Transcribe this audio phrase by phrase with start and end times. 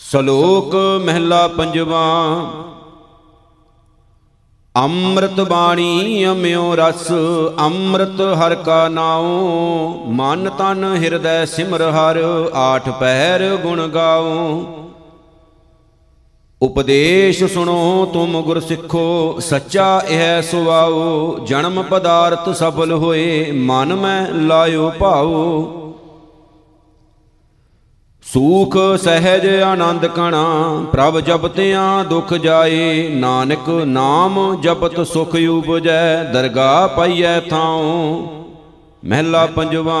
[0.00, 2.00] ਸ਼ਲੋਕ ਮਹਿਲਾ ਪੰਜਵਾ,
[4.74, 7.10] ਅੰਮ੍ਰਿਤ ਬਾਣੀ ਅਮਿਓ ਰਸ,
[7.60, 12.22] ਅੰਮ੍ਰਿਤ ਹਰ ਕਾ ਨਾਉ, ਮਨ ਤਨ ਹਿਰਦੈ ਸਿਮਰ ਹਰ,
[12.54, 14.64] ਆਠ ਪਹਿਰ ਗੁਣ ਗਾਉ।
[16.60, 24.90] ਉਪਦੇਸ਼ ਸੁਣੋ ਤੁਮ ਗੁਰ ਸਿੱਖੋ, ਸੱਚਾ ਇਹ ਸੁਆਓ ਜਨਮ ਪਦਾਰਥ ਸਫਲ ਹੋਏ, ਮਨ ਮੈਂ ਲਾਇਓ
[24.90, 25.81] ਭਾਉ।
[28.32, 30.44] ਸੂਖ ਸਹਿਜ ਆਨੰਦ ਕਣਾ,
[30.92, 38.22] ਪ੍ਰਭ ਜਪਤਿਆਂ ਦੁਖ ਜਾਏ, ਨਾਨਕ ਨਾਮ ਜਪਤ ਸੁਖ ਉਪਜੈ ਦਰਗਾ ਪਾਈਐ ਥਾਉ,
[39.04, 39.98] ਮਹਿਲਾ ਪੰਜਵਾ।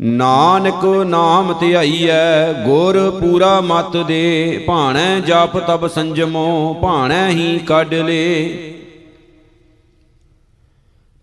[0.00, 8.72] ਨਾਨਕ ਨਾਮ ਧਿਆਈਐ, ਗੁਰ ਪੂਰਾ ਮਤ ਦੇ, ਭਾਣੈ ਜਪ ਤਬ ਸੰਜਮੋ, ਭਾਣੈ ਹੀ ਕੱਢ ਲੇ।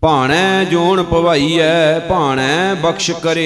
[0.04, 3.44] ਭਾਣੈ ਜੋਣ ਪਵਾਈਐ ਭਾਣੈ ਬਖਸ਼ ਕਰੇ।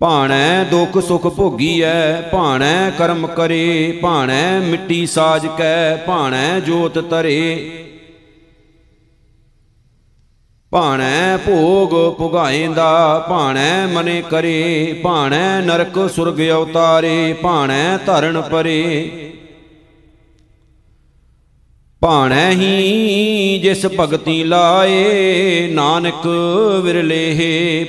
[0.00, 7.70] ਭਾਣੈ ਦੁਖ ਸੁਖ ਭੋਗੀਐ, ਭਾਣੈ ਕਰਮ ਕਰੇ। ਭਾਣੈ ਮਿੱਟੀ ਸਾਜ ਕੈ, ਭਾਣੈ ਜੋਤ ਤਰੇ
[10.72, 19.25] ਭਾਣੈ ਭੋਗ ਪੁਗਾਏਂਦਾ ਭਾਣੈ ਮਨੇ ਕਰੇ। ਭਾਣੈ ਨਰਕ ਸੁਰਗ ਅਵਤਾਰੇ, ਭਾਣੈ ਧਰਨ ਪਰੇ।
[22.06, 26.26] ਭਾਣੈ ਹੀ ਜਿਸ ਭਗਤੀ ਲਾਏ, ਨਾਨਕ
[26.82, 27.40] ਵਿਰਲੇਹ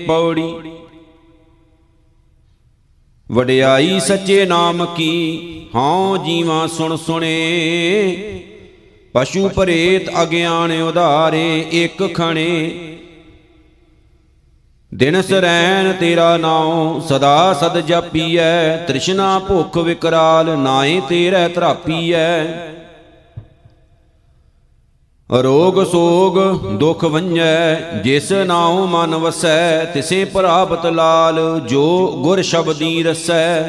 [0.07, 0.53] ਪੌੜੀ।
[3.31, 7.33] ਵਡਿਆਈ ਸੱਚੇ ਨਾਮ ਕੀ ਹਉ ਜੀਵਾ ਸੁਣ ਸੁਣੇ।
[9.13, 12.71] ਪਸ਼ੂ ਪਰੇਤ ਅਗਿਆਨ ਉਧਾਰੇ ਇੱਕ ਖਣੇ।
[14.93, 22.43] ਦਿਨ ਸਰੈਣ ਤੇਰਾ ਨਾਉ, ਸਦਾ ਸਦ ਜਪੀਐ, ਤ੍ਰਿਸ਼ਨਾ ਭੁਖ ਵਿਕਰਾਲ ਨਾਏ ਤੇਰੇ ਧਰਾਪੀਐ।
[25.29, 26.37] ਰੋਗ ਸੋਗ
[26.77, 33.63] ਦੁਖ ਵੰਜੈ, ਜਿਸ ਨਾਉ ਮਨ ਵਸੈ, ਤਿਸੇ ਪ੍ਰਾਪਤ ਲਾਲ, ਜੋ ਗੁਰ ਸ਼ਬਦੀ ਰਸੈ।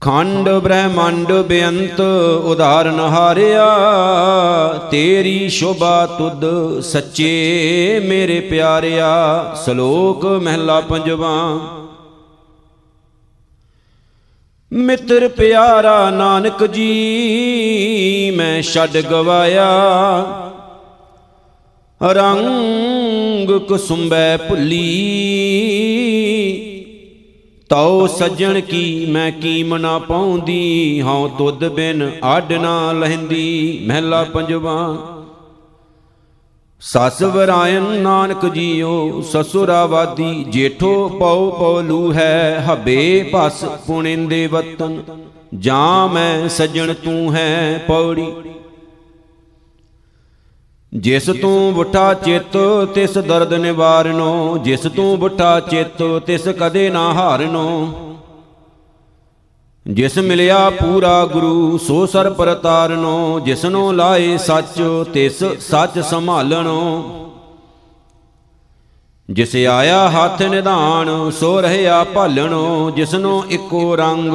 [0.00, 2.00] ਖੰਡ ਬ੍ਰਹਮੰਡ ਬੇਅੰਤ
[2.44, 3.66] ਉਦਾਹਰਨ ਹਾਰਿਆ,
[4.90, 6.44] ਤੇਰੀ ਸ਼ੋਭਾ ਤੁਧ
[6.80, 9.10] ਸੱਚੇ ਮੇਰੇ ਪਿਆਰਿਆ,
[9.64, 11.58] ਸ਼ਲੋਕ ਮਹਿਲਾ ਪੰਜਵਾ।
[14.72, 19.68] ਮਿੱਤਰ ਪਿਆਰਾ ਨਾਨਕ ਜੀ, ਮੈਂ ਛੱਡ ਗਵਾਇਆ।
[22.02, 24.84] ਰੰਗ ਕੁਸੁੰਬੈ ਭੁੱਲੀ।
[27.68, 31.02] ਤਉ ਸੱਜਣ ਕੀ, ਮੈਂ ਕੀਮ ਨਾ ਪਾਉਂਦੀ?
[31.06, 35.06] ਹਉ ਤੁਧ ਬਿਨ ਆਡ ਨਾ ਲਹਿੰਦੀ। ਮਹਿਲਾ ਪੰਜਵਾ
[36.82, 45.02] ਸਸ ਵਰਾਇਨ ਨਾਨਕ ਜੀਓ, ਸਸੁਰਾਵਾਦੀ ਜੇਠੋ ਪਉ ਪਉਲੂ ਹੈ, ਹਬੇ ਭਸ ਪੁਣਿੰਦੇ ਵਤਨ,
[45.54, 48.32] ਜਾਂ ਮੈਂ ਸੱਜਣ ਤੂੰ ਹੈ ਪੌੜੀ।
[50.94, 52.56] ਜਿਸ ਤੂੰ ਬੁੱਠਾ ਚਿੱਤ,
[52.94, 58.09] ਤਿਸ ਦਰਦ ਨਿਵਾਰਨੋ, ਜਿਸ ਤੂੰ ਬੁੱਠਾ ਚਿੱਤ, ਤਿਸ ਕਦੇ ਨਾ ਹਾਰਨੋ।
[59.86, 64.82] ਜਿਸ ਮਿਲਿਆ ਪੂਰਾ ਗੁਰੂ, ਸੋ ਸਰ ਪਰਤਾਰਨੋ ਜਿਸਨੋ ਲਾਏ ਸੱਚ,
[65.12, 67.04] ਤਿਸ ਸੱਚ ਸੰਭਾਲਣੋ।
[69.30, 74.32] ਜਿਸ ਆਇਆ ਹੱਥ ਨਿਧਾਨ, ਸੋ ਰਹਿਆ ਭਾਲਣੋ, ਜਿਸਨੋ ਇੱਕੋ ਰੰਗ,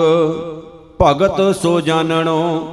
[1.01, 2.67] ਭਗਤ ਸੋ ਜਾਣਣੋ।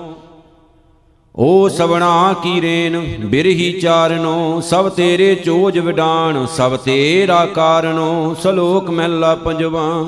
[1.37, 9.35] ਓ ਸਵਣਾ ਕੀ ਰੇਨ ਬਿਰਹੀ ਚਾਰਨੋ, ਸਭ ਤੇਰੇ ਚੋਜ ਵਿਡਾਨ, ਸਭ ਤੇਰਾ ਕਾਰਨੋ, ਸ਼ਲੋਕ ਮਹਿਲਾ
[9.35, 10.05] ਪੰਜਵਾ।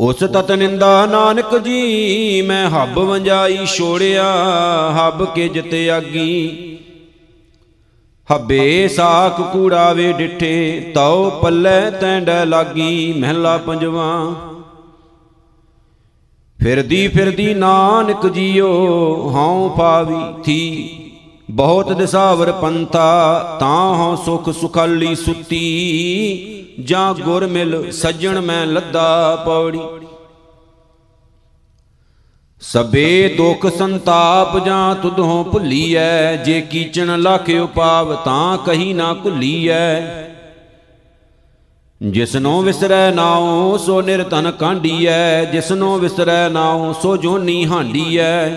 [0.00, 4.24] ਉਸ ਤਤ ਨਿੰਦਾ ਨਾਨਕ ਜੀ, ਮੈਂ ਹੱਬ ਵੰਜਾਈ ਛੋੜਿਆ,
[4.98, 6.78] ਹੱਬ ਕੇ ਜਿਤ ਆਗੀ।
[8.34, 14.34] ਹੱਬੇ ਸਾਖ ਕੂੜਾਵੇ ਡਿਠੇ, ਤਉ ਪੱਲੇ ਤੈਂਡ ਲਾਗੀ, ਮਹਿਲਾ ਪੰਜਵਾ।
[16.58, 18.68] ਫਿਰਦੀ ਫਿਰਦੀ ਨਾਨਕ ਜੀਓ,
[19.34, 20.88] ਹਉ ਪਾਵੀ ਥੀ।
[21.50, 29.80] ਬਹੁਤ ਦਿਸਾਵਰ ਪੰਥਾ, ਤਾਂ ਹਉ ਸੁਖ ਸੁਖਾਲੀ ਸੁਤੀ। ਜਾਂ ਗੁਰ ਮਿਲ ਸੱਜਣ ਮੈਂ ਲੱਦਾ ਪੌੜੀ।
[32.62, 40.00] ਸਬੇ ਦੁਖ ਸੰਤਾਪ ਜਾਂ ਤੁਧੋਂ ਭੁੱਲੀਐ, ਜੇ ਕੀਚਣ ਲਖ ਉਪਾਵ ਤਾਂ ਕਹੀ ਨਾ ਭੁੱਲੀਐ
[42.00, 48.48] ਜਿਸਨੋ ਵਿਸਰੈ ਨਾਉ, ਸੋ ਨਿਰਤਨ ਕਾਂਡੀਐ, ਜਿਸਨੋ ਵਿਸਰੈ ਨਾਉ, ਸੋ ਜੋਨੀ ਹਾਂਡੀਐ।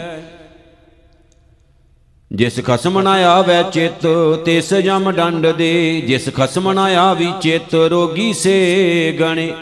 [2.32, 4.08] ਜਿਸ ਖਸਮ ਨਾ ਆਵੈ ਚਿਤ,
[4.46, 9.54] ਤਿਸ ਜਮ ਡੰਡ ਦੇ। ਜਿਸ ਖਸਮ ਨਾ ਆਵੀ ਚਿਤ, ਰੋਗੀ ਸੇ ਗਣੇ।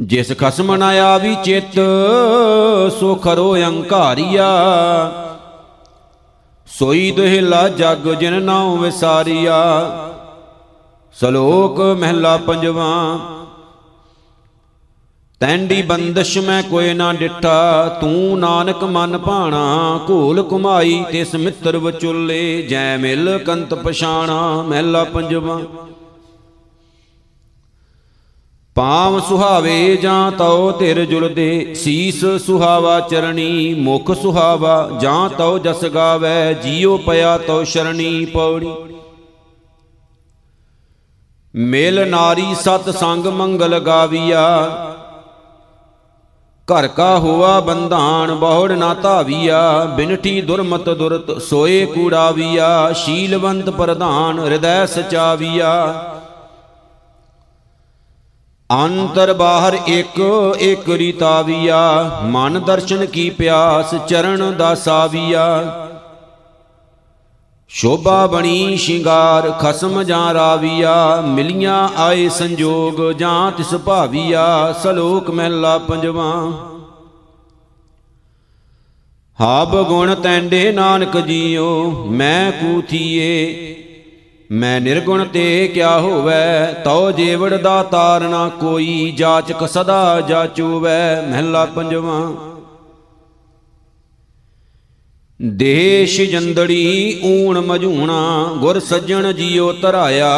[0.00, 1.74] ਜਿਸ ਖਸਮ ਨਾ ਆਵੀ ਚਿਤ
[3.00, 4.48] ਸੋ ਖਰੋ ਅੰਕਾਰੀਆ।
[6.66, 9.58] ਸੋਈ ਦੁਹਿਲਾ ਜਗ ਜਿਨ ਨਾਉ ਵਿਸਾਰੀਆ।
[11.12, 13.18] ਸ਼ਲੋਕ ਮਹਿਲਾ ਪੰਜਵਾ
[15.40, 22.62] ਤੈਂਡੀ ਬੰਦਸ਼ ਮੈਂ ਕੋਈ ਨਾ ਡਿਠਾ, ਤੂੰ ਨਾਨਕ ਮਨ ਭਾਣਾ, ਘੋਲ ਕੁਮਾਈ ਤਿਸ ਮਿੱਤਰ ਵਿਚੁੱਲੇ,
[22.62, 25.60] ਜੈ ਮਿਲ ਕੰਤ ਪਛਾਣਾ, ਮਹਿਲਾ ਪੰਜਵਾ।
[28.74, 36.54] ਪਾਮ ਸੁਹਾਵੇ ਜਾਂ ਤਉ ਧਿਰ ਜੁਲਦੇ, ਸੀਸ ਸੁਹਾਵਾ ਚਰਣੀ, ਮੁਖ ਸੁਹਾਵਾ ਜਾਂ ਤਉ ਜਸ ਗਾਵੇ,
[36.54, 38.70] ਜੀਉ ਪਿਆ ਤਉ ਸ਼ਰਣੀ ਪੌੜੀ।
[41.54, 44.44] ਮੇਲ ਨਾਰੀ ਸਤ ਸੰਗ ਮੰਗਲ ਗਾਵੀਆ
[46.68, 54.86] ਘਰ ਕਾ ਹੋਆ ਬੰਧਾਨ, ਬਹੁੜ ਨਾ ਧਾਵੀਆ, ਬਿਨਠੀ ਦੁਰਮਤ ਦੁਰਤ, ਸੋਏ ਕੂੜਾਵੀਆ, ਸ਼ੀਲਵੰਤ ਪ੍ਰਧਾਨ, ਹਿਰਦੈ
[54.86, 55.72] ਸਚਾਵੀਆ।
[58.70, 60.20] ਅੰਤਰ ਬਾਹਰ ਇੱਕ
[60.58, 61.80] ਇੱਕ ਰੀਤਾਵੀਆ,
[62.24, 65.46] ਮਨ ਦਰਸ਼ਨ ਕੀ ਪਿਆਸ, ਚਰਨ ਦਾਸਾਵੀਆ
[67.70, 76.32] ਸ਼ੋਭਾ ਬਣੀ ਸ਼ਿੰਗਾਰ, ਖਸਮ ਜਾਂ ਰਾਵੀਆ, ਮਿਲੀਆਂ ਆਏ ਸੰਜੋਗ, ਜਾਂ ਤਿਸ ਭਾਵੀਆ, ਸਲੋਕ ਮਹਿਲਾ ਪੰਜਵਾ।
[79.40, 83.74] ਹਾਬ ਗੁਣ ਤੈਂਡੇ ਨਾਨਕ ਜੀਓ, ਮੈਂ ਕੂਥੀਏ
[84.50, 92.20] ਮੈਂ ਨਿਰਗੁਣ ਤੇ ਕਿਆ ਹੋਵੇ, ਤਉ ਜੀਵੜ ਦਾ ਤਾਰਨਾ ਕੋਈ, ਜਾਚਕ ਸਦਾ ਜਾਚੂਵੈ, ਮਹਿਲਾ ਪੰਜਵਾ।
[95.40, 100.30] ਦੇਸ਼ ਜੰਦੜੀ ਊਣ ਮਝੂਣਾ, ਗੁਰ ਸੱਜਣ ਜੀਉ ਧਰਾਇਆ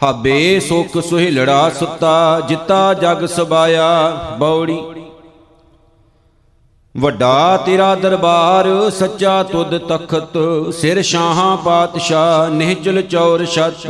[0.00, 4.78] ਹਬੇ ਸੁਖ ਸੁਹਿਲੜਾ ਸੁੱਤਾ, ਜਿੱਤਾ ਜਗ ਸਬਾਇਆ। ਬੌੜੀ,
[6.94, 10.38] ਵੱਡਾ ਤੇਰਾ ਦਰਬਾਰ, ਸੱਚਾ ਤੁਧ ਤਖਤ।
[10.74, 13.88] ਸਿਰ ਸ਼ਾਹਾਂ ਪਾਤਸ਼ਾਹ, ਨਿਹਚਲ ਚੌਰ ਛਤ।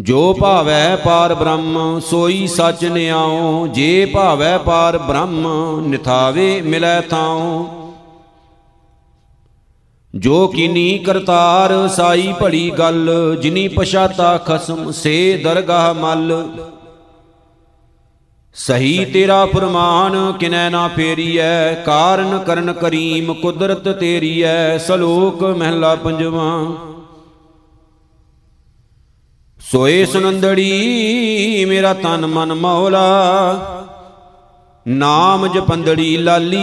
[0.00, 5.46] ਜੋ ਭਾਵੈ ਪਾਰ ਬ੍ਰਹਮ, ਸੋਈ ਸਚ ਨਿਆਉ। ਜੇ ਭਾਵੈ ਪਾਰ ਬ੍ਰਹਮ,
[5.86, 7.66] ਨਿਥਾਵੇ ਮਿਲੈ ਥਾਉ।
[10.14, 16.48] ਜੋ ਕੀਨੀ ਕਰਤਾਰ, ਸਾਈ ਭੜੀ ਗੱਲ, ਜਿਨੀ ਪਛਾਤਾ ਖਸਮ, ਸੇ ਦਰਗਾਹ ਮਲ।
[18.54, 26.66] ਸਹੀ ਤੇਰਾ ਫਰਮਾਨ, ਕਿਨੈ ਨਾ ਫੇਰੀਐ। ਕਾਰਨ ਕਰਨ ਕਰੀਮ, ਕੁਦਰਤ ਤੇਰੀਐ। ਸਲੋਕ ਮਹਿਲਾ ਪੰਜਵਾ।
[29.72, 33.06] ਸੋਏ ਸੁਨੰਦੜੀ, ਮੇਰਾ ਤਨ ਮਨ ਮੌਲਾ।
[34.88, 36.60] ਨਾਮ ਜਪੰਦੜੀ ਲਾਲੀ।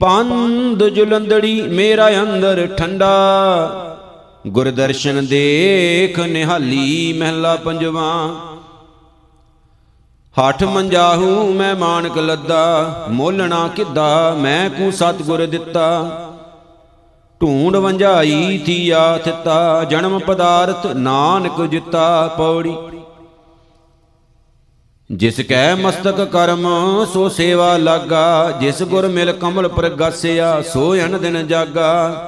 [0.00, 3.08] ਪੰਦ ਜੁਲੰਦੜੀ, ਮੇਰਾ ਅੰਦਰ ਠੰਡਾ।
[4.46, 8.36] ਗੁਰਦਰਸ਼ਨ ਦੇਖ ਨਿਹਾਲੀ ਮਹਿਲਾ ਪੰਜਵਾ।
[10.36, 16.22] ਹੱਠ ਮੰਜਾਹੂ ਮੈਂ ਮਾਨਕ ਲੱਦਾ, ਮੋਲਣਾ ਕਿੱਦਾ, ਮੈਂ ਕੂ ਸਤਗੁਰ ਦਿੱਤਾ।
[17.42, 22.76] ਢੂੰਡ ਵੰਝਾਈ ਥੀਆ ਥਿਤਾ, ਜਨਮ ਪਦਾਰਥ ਨਾਨਕ ਜਿੱਤਾ ਪੌੜੀ।
[25.10, 26.66] ਜਿਸ ਕੈ ਮਸਤਕ ਕਰਮ,
[27.12, 32.22] ਸੋ ਸੇਵਾ ਲਾਗਾ, ਜਿਸ ਗੁਰ ਮਿਲ ਕਮਲ ਪ੍ਰਗਾਸਿਆ, ਸੋ ਅਨ ਦਿਨ ਜਾਗਾ।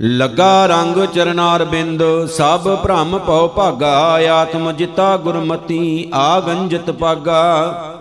[0.00, 7.93] ਲੱਗਾ ਰੰਗ ਚਰਨਾਰ ਬਿੰਦ, ਸਭ ਭ੍ਰਮ ਪਉ ਭਾਗਾ, ਆਤਮ ਜਿਤਾ ਗੁਰਮਤੀ ਆਗੰਜਤ ਪਾਗਾ।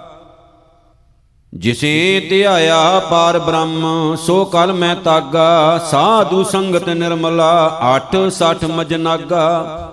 [1.54, 9.90] ਜਿਸੇ ਧਿਆਇਆ ਪਾਰ ਬ੍ਰਹਮ, ਸੋ ਕਲ ਮੈਂ ਤਾਗਾ। ਸਾਧੂ ਸੰਗਤ ਨਿਰਮਲਾ 8 60 ਮਜਨਾਗਾ।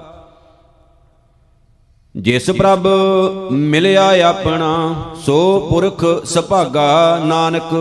[2.17, 2.87] ਜਿਸ ਪ੍ਰਭ
[3.53, 4.95] ਮਿਲਿਆ ਆਪਣਾ,
[5.27, 7.75] ਸੋ ਪੁਰਖ ਸੁਭਾਗਾ। ਨਾਨਕ,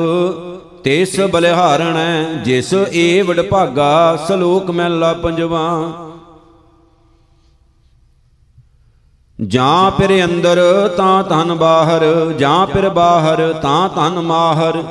[0.84, 5.82] ਤਿਸ ਬਲਿਹਾਰਣੈ ਜਿਸ ਏ ਵਡਭਾਗਾ ਸਲੋਕ ਮਹਿਲਾ ਪੰਜਵਾ।
[9.40, 10.60] ਜਾਂ ਫਿਰ ਅੰਦਰ
[10.98, 14.84] ਤਾਂ ਧਨ ਬਾਹਰ, ਜਾਂ ਫਿਰ ਬਾਹਰ ਤਾਂ ਧਨ ਮਾਹਰ।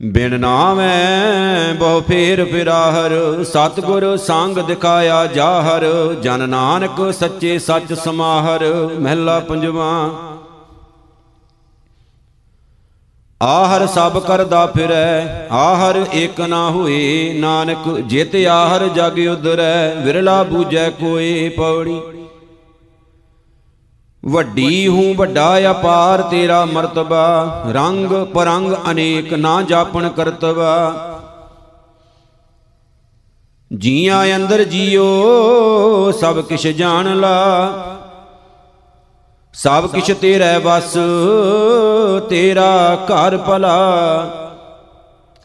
[0.00, 3.12] ਬਿਨ ਨਾਮੈ ਬਹੁ ਫੇਰ ਫਿਰਾਹਰ,
[3.44, 5.84] ਸਤਗੁਰ ਸੰਗ ਦਿਖਾਇਆ ਜਾਹਰ,
[6.22, 8.64] ਜਨ ਨਾਨਕ ਸੱਚੇ ਸੱਚ ਸਮਾਹਰ,
[9.00, 10.10] ਮਹਿਲਾ ਪੰਜਵਾ।
[13.40, 20.90] ਆਹਰ ਸਭ ਕਰਦਾ ਫਿਰੈ, ਆਹਰ ਇਕ ਨਾ ਹੋਏ, ਨਾਨਕ ਜਿਤ ਆਹਰ ਜਗ ਉਦਰੈ ਵਿਰਲਾ ਬੂਝੈ
[20.90, 22.00] ਕੋਏ ਪੌੜੀ।
[24.26, 31.10] ਵੱਡੀ ਹੂੰ, ਵੱਡਾ ਅਪਾਰ, ਤੇਰਾ ਮਰਤਬਾ। ਰੰਗ ਪਰੰਗ ਅਨੇਕ, ਨਾ ਜਾਪਣ ਕਰਤਵਾ
[33.72, 35.04] ਜੀਆਂ ਅੰਦਰ ਜੀਓ,
[36.20, 37.70] ਸਭ ਕਿਛ ਜਾਣ ਲਾ।
[39.52, 40.96] ਸਭ ਕਿਛ ਤੇਰਾ ਵਸ,
[42.28, 43.76] ਤੇਰਾ ਘਰ ਭਲਾ।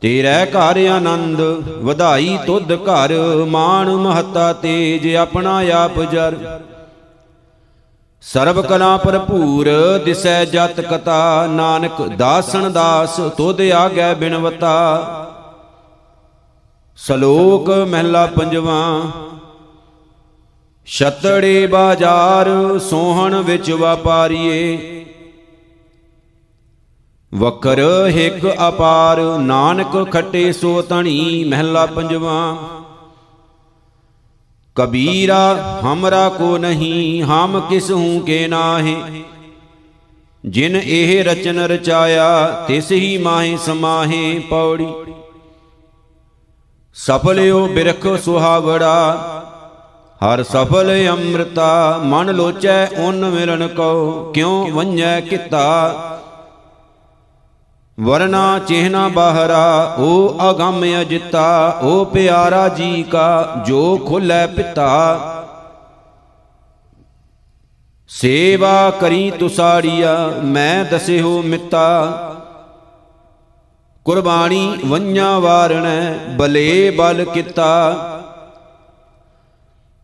[0.02, 1.42] ਤੇਰਾ ਘਰ ਆਨੰਦ,
[1.82, 3.14] ਵਧਾਈ ਤੁਧ ਘਰ।
[3.50, 6.60] ਮਾਨ ਮਹਤਾ ਤੇਜ, ਆਪਣਾ ਆਪ ਜਰ।
[8.24, 9.68] ਸਰਬ ਕਲਾ ਭਰਪੂਰ,
[10.06, 14.76] ਦਿਸੈ ਜਤ ਕਤਾ, ਨਾਨਕ ਦਾਸਨ ਦਾਸ ਤੁਧ ਆਗੈ ਬਿਨਵਤਾ।
[16.98, 18.82] ਸ਼ਲੋਕ ਮਹਿਲਾ ਪੰਜਵਾ,
[20.88, 22.50] ਛਤੜੇ ਬਾਜ਼ਾਰ
[22.80, 25.06] ਸੋਹਣ ਵਿੱਚ ਵਪਾਰੀਏ।
[27.32, 32.56] ਵਕਰ ਹਿਕ ਅਪਾਰ, ਨਾਨਕ ਖੱਟੇ ਸੋ ਤਣੀ ਮਹਿਲਾ ਪੰਜਵਾ।
[34.80, 38.96] ਕਬੀਰਾ ਹਮਰਾ ਕੋ ਨਹੀਂ, ਹਮ ਕਿਸ ਹੂੰ ਕੇ ਨਾਹੇ।
[40.46, 44.88] ਜਿਨ ਇਹ ਰਚਨ ਰਚਾਇਆ, ਤਿਸ ਹੀ ਮਾਹੇ ਸਮਾਹੇ ਪੌੜੀ।
[46.94, 49.18] ਸਫਲਿਓ ਬਿਰਖ ਸੁਹਾਵੜਾ,
[50.22, 55.94] ਹਰ ਸਫਲ ਅੰਮ੍ਰਿਤਾ। ਮਨ ਲੋਚੈ, ਉਨ ਮਿਲਣ ਕੋ ਕਿਉ ਵੰਝੈ ਕਿਤਾ।
[58.02, 65.20] ਵਰਨਾ ਚਿਹਨਾ ਬਾਹਰਾ, ਓ ਅਗੰਮ ਅਜਿਤਾ, ਓ ਪਿਆਰਾ ਜੀ ਕਾ, ਜੋ ਖੁੱਲੈ ਪਿਤਾ।
[68.08, 72.12] ਸੇਵਾ ਕਰੀ ਤੁਸਾੜੀਆ, ਮੈਂ ਦਸਿਓ ਮਿੱਤਾ।
[74.06, 77.96] ਕੁਰਬਾਨੀ ਵੰਨਾ ਵਾਰਣੈ, ਬਲੇ ਬਲ ਕੀਤਾ।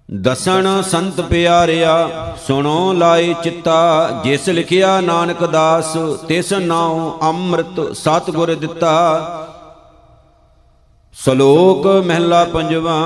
[0.10, 1.94] ਦਸਣ ਸੰਤ ਪਿਆਰਿਆ,
[2.48, 5.96] ਸੁਣੋ ਲਾਏ ਚਿੱਤਾ, ਜਿਸ ਲਿਖਿਆ ਨਾਨਕ ਦਾਸ,
[6.28, 8.92] ਤਿਸ ਨਾਉ ਅੰਮ੍ਰਿਤ ਸਤਿਗੁਰ ਦਿੱਤਾ।
[11.16, 13.00] ਸ਼ਲੋਕ ਮਹਿਲਾ ਪੰਜਵਾ,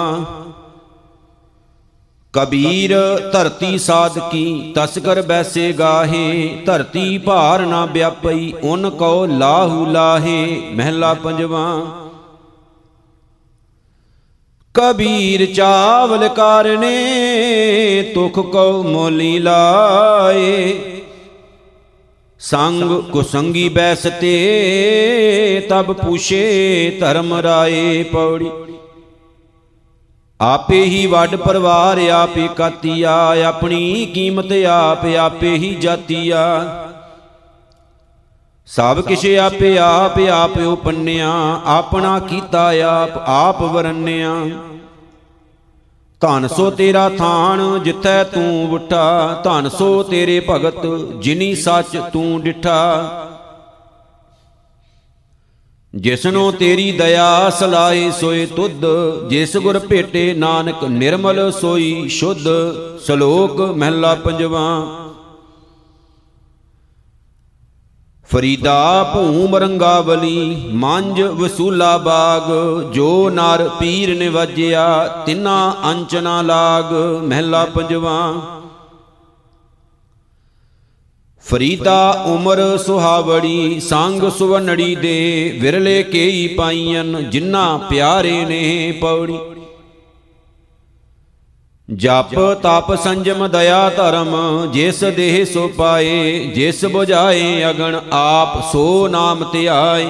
[2.33, 2.95] ਕਬੀਰ
[3.33, 11.65] ਧਰਤੀ ਸਾਧਕੀ ਤਸਕਰ ਬੈਸੇ ਗਾਹੇ, ਧਰਤੀ ਭਾਰ ਨਾ ਵਿਆਪਈ, ਉਨ ਕੋ ਲਾਹੂ ਲਾਹੇ। ਮਹਿਲਾ ਪੰਜਵਾ
[14.79, 20.73] ਕਬੀਰ ਚਾਵਲ ਕਰਨੇ, ਤੁਖ ਕੋ ਮੋਲੀ ਲਾਏ
[22.39, 24.31] ਸੰਗ ਕੁਸੰਗੀ ਬੈਸਤੇ
[25.69, 28.49] ਤਬ ਪੁਛੇ ਧਰਮ ਰਾਏ ਪੌੜੀ।
[30.41, 33.15] ਆਪੇ ਹੀ ਵੱਡ ਪਰਵਾਰ, ਆਪੇ ਕਾਤੀਆ,
[33.47, 36.45] ਆਪਣੀ ਕੀਮਤ ਆਪ, ਆਪੇ ਹੀ ਜਾਤੀਆ।
[38.67, 44.35] ਸਭ ਕਿਛ ਆਪੇ ਆਪ ਆਪ ਉਪੰਨਿਆ, ਆਪਣਾ ਕੀਤਾ ਆਪ ਆਪ ਵਰਨਿਆ।
[46.21, 50.85] ਧਨ ਸੋ ਤੇਰਾ ਥਾਨ ਜਿੱਥੈ ਤੂੰ ਉਠਾ ਧਨ ਸੋ ਤੇਰੇ ਭਗਤ
[51.21, 53.25] ਜਿਨੀ ਸੱਚ ਤੂੰ ਡਿਠਾ।
[55.93, 58.85] ਜਿਸਨੂੰ ਤੇਰੀ ਦਇਆ ਸਲਾਏ ਸੋਏ ਤੁਧ,
[59.29, 62.47] ਜਿਸ ਗੁਰ ਭੇਟੇ ਨਾਨਕ ਨਿਰਮਲ ਸੋਈ ਸ਼ੁੱਧ,
[63.05, 64.67] ਸ਼ਲੋਕ ਮਹਿਲਾ ਪੰਜਵਾ।
[68.29, 72.51] ਫਰੀਦਾ ਭੂਮ ਰੰਗਾਵਲੀ ਮੰਜ ਵਸੂਲਾ ਬਾਗ,
[72.93, 76.93] ਜੋ ਨਰ ਪੀਰ ਨਿਵਾਜਿਆ ਤਿਨਾ ਅੰਚਨਾ ਲਾਗ,
[77.23, 78.19] ਮਹਿਲਾ ਪੰਜਵਾ।
[81.45, 89.39] ਫਰੀਦਾ ਉਮਰ ਸੁਹਾਵੜੀ, ਸੰਗ ਸੁਵਨੜੀ ਦੇ, ਵਿਰਲੇ ਕੇਈ ਪਾਈਆਂ ਜਿਨ੍ਹਾਂ ਪਿਆਰੇ ਨੇ ਪੌੜੀ।
[91.97, 94.35] ਜਪ ਤਪ ਸੰਜਮ ਦਇਆ ਧਰਮ,
[94.71, 100.09] ਜਿਸ ਦੇਹ ਸੋ ਪਾਏ, ਜਿਸ 부ਝਾਏ ਅਗਣ ਆਪ ਸੋ ਨਾਮ ਧਿਆਏ।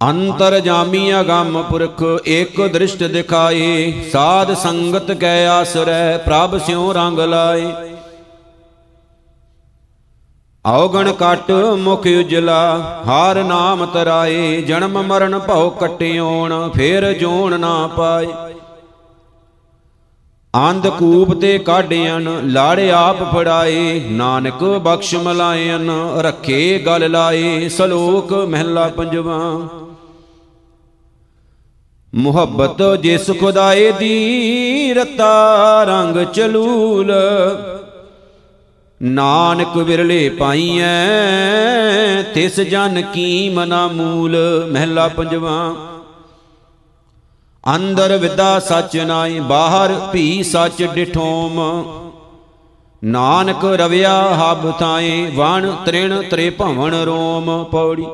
[0.00, 7.72] ਅੰਤਰ ਜਾਮੀ ਅਗੰਮ ਪੁਰਖ, ਏਕ ਦ੍ਰਿਸ਼ਟ ਦਿਖਾਏ, ਸਾਧ ਸੰਗਤ ਕੈ ਆਸਰੈ, ਪ੍ਰਭ ਸਿਉ ਰੰਗ ਲਾਏ।
[10.66, 18.26] ਔਗਣ ਕਟ ਮੁਖ ਉਜਲਾ, ਹਾਰ ਨਾਮ ਤਰਾਏ, ਜਨਮ ਮਰਨ ਭਉ ਕਟਿਓਣ, ਫੇਰ ਜੋਣ ਨਾ ਪਾਏ।
[20.56, 28.88] ਅੰਧ ਕੂਪ ਤੇ ਕਾਢਿਆਨ ਲਾੜੇ ਆਪ ਫੜਾਏ, ਨਾਨਕ ਬਖਸ਼ ਮਲਾਇਨ ਰੱਖੇ ਗਲ ਲਾਏ, ਸ਼ਲੋਕ ਮਹਿਲਾ
[28.88, 29.68] ਪੰਜਵਾ।
[32.14, 37.12] ਮੁਹੱਬਤ ਜਿਸ ਖੁਦਾਏ ਦੀ, ਰਤਾ ਰੰਗ ਚਲੂਲ।
[39.02, 41.02] ਨਾਨਕ ਵਿਰਲੇ ਪਾਈਐ,
[42.34, 44.36] ਤਿਸ ਜਨ ਕੀ ਮਨਾ ਮੂਲ।
[44.72, 45.74] ਮਹਿਲਾ ਪੰਜਵਾ।
[47.74, 51.60] ਅੰਦਰ ਵਿਦਾ ਸਚ ਨਾਈ ਬਾਹਰ ਭੀ ਸਚ ਡਿਠੋਮ।
[53.02, 58.06] ਨਾਨਕ ਰਵਿਆ ਹਬ ਥਾਏ, ਵਣ ਤ੍ਰਿਣ ਤ੍ਰੇ ਭਵਨ ਰੋਮ ਪੌੜੀ।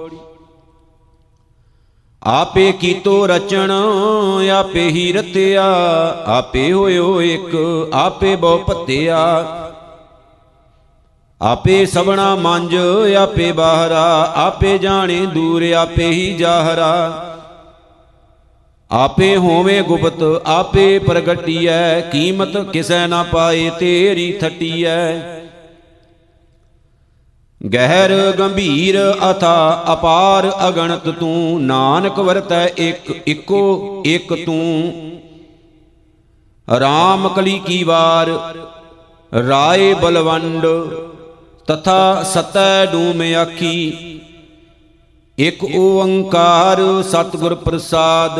[2.22, 3.70] ਆਪੇ ਕੀਤੋ ਰਚਣ,
[4.52, 5.64] ਆਪੇ ਹੀ ਰਤਿਆ,
[6.28, 7.56] ਆਪੇ ਹੋਇਓ ਇੱਕ,
[7.94, 9.18] ਆਪੇ ਬਹੁ ਪੱਤਿਆ
[11.40, 12.74] ਆਪੇ ਸਬਣਾ ਮੰਜ,
[13.18, 17.31] ਆਪੇ ਬਾਹਰਾ, ਆਪੇ ਜਾਣੇ ਦੂਰ, ਆਪੇ ਹੀ ਜਾਹਰਾ।
[18.92, 25.12] ਆਪੇ ਹੋਵੇ ਗੁਪਤ ਆਪੇ ਪ੍ਰਗਟੀਐ ਕੀਮਤ ਕਿਸੈ ਨਾ ਪਾਏ ਤੇਰੀ ਥਟੀਐ।
[27.60, 28.98] ਗਹਿਰ ਗੰਭੀਰ
[29.30, 34.92] ਅਥਾ ਅਪਾਰ ਅਗਣਤ ਤੂੰ ਨਾਨਕ ਵਰਤੈ ਇੱਕ ਇੱਕੋ ਇੱਕ ਤੂੰ।
[36.68, 38.30] ਰਾਮ ਕਲੀ ਕੀ ਵਾਰ
[39.32, 40.66] ਰਾਏ ਬਲਵੰਡ
[41.66, 44.20] ਤਥਾ ਸਤੈ ਡੂਮ ਆਖੀ।
[45.38, 48.38] ਇਕ ਓੰਕਾਰ ਸਤਿਗੁਰ ਪ੍ਰਸਾਦ।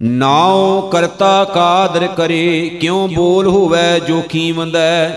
[0.00, 5.10] ਨਾਉ ਕਰਤਾ ਕਾਦਰ ਕਰੇ, ਕਿਉ ਬੋਲ ਹੋਵੇ ਜੋ ਕੀਮੰਦੈ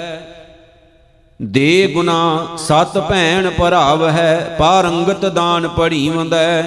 [1.39, 6.63] ਦੇ ਗੁਨਾ ਸਤ ਭੈਣ ਭਰਾਵ ਹੈ ਪਾਰੰਗਤ ਦਾਨ ਪੜੀਵੰਦੈ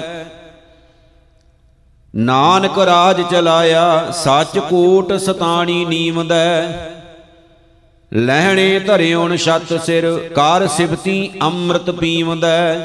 [2.13, 6.67] ਨਾਨਕ ਰਾਜ ਚਲਾਇਆ, ਸੱਚ ਕੋਟ ਸਤਾਣੀ ਨੀਵੰਦੈ।
[8.13, 12.75] ਲਹਿਣੇ ਧਰਿਓਣ ਛਤ ਸਿਰ, ਕਾਰ ਸਿਫਤੀ ਅੰਮ੍ਰਿਤ ਪੀਵੰਦੈ।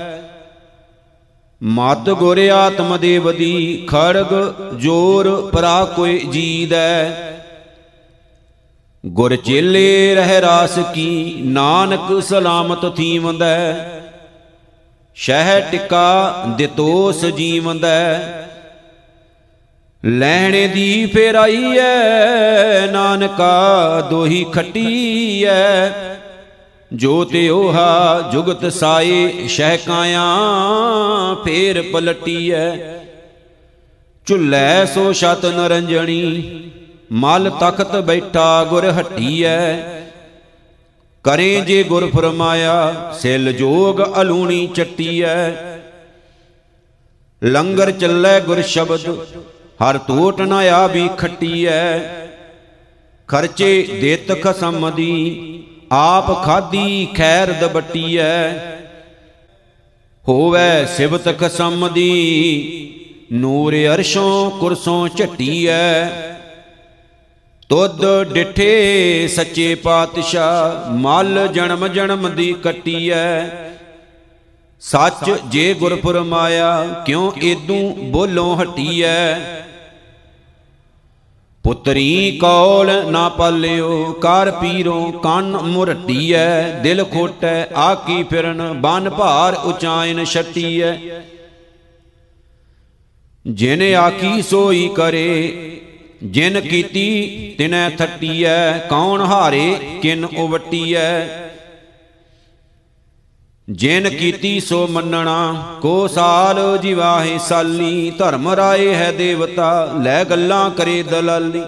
[1.62, 4.34] ਮਤ ਗੁਰ ਆਤਮ ਦੇਵਦੀ ਖੜਗ
[4.74, 7.10] ਜੋਰ ਪਰਾ ਕੋਈ ਜੀਦੈ।
[9.06, 13.74] ਗੁਰ ਚੇਲੇ ਰਹਿ ਰਾਸ ਕੀ, ਨਾਨਕ ਸਲਾਮਤ ਥੀਵੰਦੈ।
[15.14, 18.18] ਸ਼ਹਿ ਟਿਕਾ ਦਿਤੋ ਸਜੀਵੰਦੈ
[20.04, 25.88] ਲੈਣੇ ਦੀ ਫੇਰਾਈ ਐ, ਨਾਨਕਾ ਦੋਹੀ ਖੱਟੀ ਐ।
[26.92, 30.24] ਜੋ ਤੇ 오ਹਾ ਜੁਗਤ ਸਾਏ ਸ਼ਹਿ ਕਾਇਆ
[31.44, 32.76] ਫੇਰ ਪਲਟੀ ਐ।
[34.26, 36.62] ਝੁੱਲੈ ਸੋ ਛਤ ਨਰੰਜਣੀ,
[37.12, 39.76] ਮਲ ਤਖਤ ਬੈਠਾ ਗੁਰ ਹੱਟੀ ਐ।
[41.24, 45.50] ਕਰੇ ਜੇ ਗੁਰ ਫਰਮਾਇਆ ਸਿਲ ਜੋਗ ਅਲੂਣੀ ਚੱਟੀ ਐ।
[47.44, 49.26] ਲੰਗਰ ਚੱਲੈ ਗੁਰ ਸ਼ਬਦ
[49.80, 51.98] ਹਰ ਟੋਟ ਨ ਆਵੀ ਖੱਟੀ ਐ
[53.28, 58.48] ਖਰਚੇ ਦੇਤ ਖਸਮ ਦੀ, ਆਪ ਖਾਦੀ ਖੈਰ ਦਬਟੀ ਐ
[60.24, 66.08] ਹੋਵੇ ਸਿਵਤ ਖਸਮ ਦੀ, ਨੂਰ ਅਰਸ਼ੋਂ ਕੁਰਸੋਂ ਝੱਟੀ ਐ
[67.70, 73.46] ਤੁਧ ਡਿਠੇ ਸੱਚੇ ਪਾਤਸ਼ਾਹ, ਮਲ ਜਨਮ ਜਨਮ ਦੀ ਕੱਟੀ ਐ
[74.82, 77.78] ਸੱਚ ਜੇ ਗੁਰ ਫਰਮਾਇਆ ਕਿਉ ਏਦੂ
[78.12, 79.65] ਬੋਲੋਂ ਹਟੀ ਐ
[81.66, 89.54] ਪੁੱਤਰੀ ਕੌਲ ਨਾ ਪਾਲਿਓ ਕਰ ਪੀਰੋ ਕੰਨ ਮੁਰਟੀ ਐ ਦਿਲ ਖੋਟੈ, ਆਕੀ ਫਿਰਨ, ਬਨ ਭਾਰ
[89.64, 90.92] ਉਚਾਇਨ ਛੱਟੀ ਐ
[93.44, 95.80] ਜਿਨ ਆਕੀ ਸੋਈ ਕਰੇ,
[96.24, 101.26] ਜਿਨ ਕੀਤੀ ਤਿਨੈ ਥੱਟੀ ਐ ਕੌਣ ਹਾਰੇ, ਕਿਨ ਉਵਟੀ ਐ
[103.68, 111.02] ਜਿਨ ਕੀਤੀ ਸੋ ਮੰਨਣਾ ਕੋ ਸਾਲ ਜਿਵਾਹੇ ਸਾਲੀ ਧਰਮ ਰਾਏ ਹੈ ਦੇਵਤਾ ਲੈ ਗੱਲਾਂ ਕਰੇ
[111.02, 111.62] ਦਲਾਲੀ।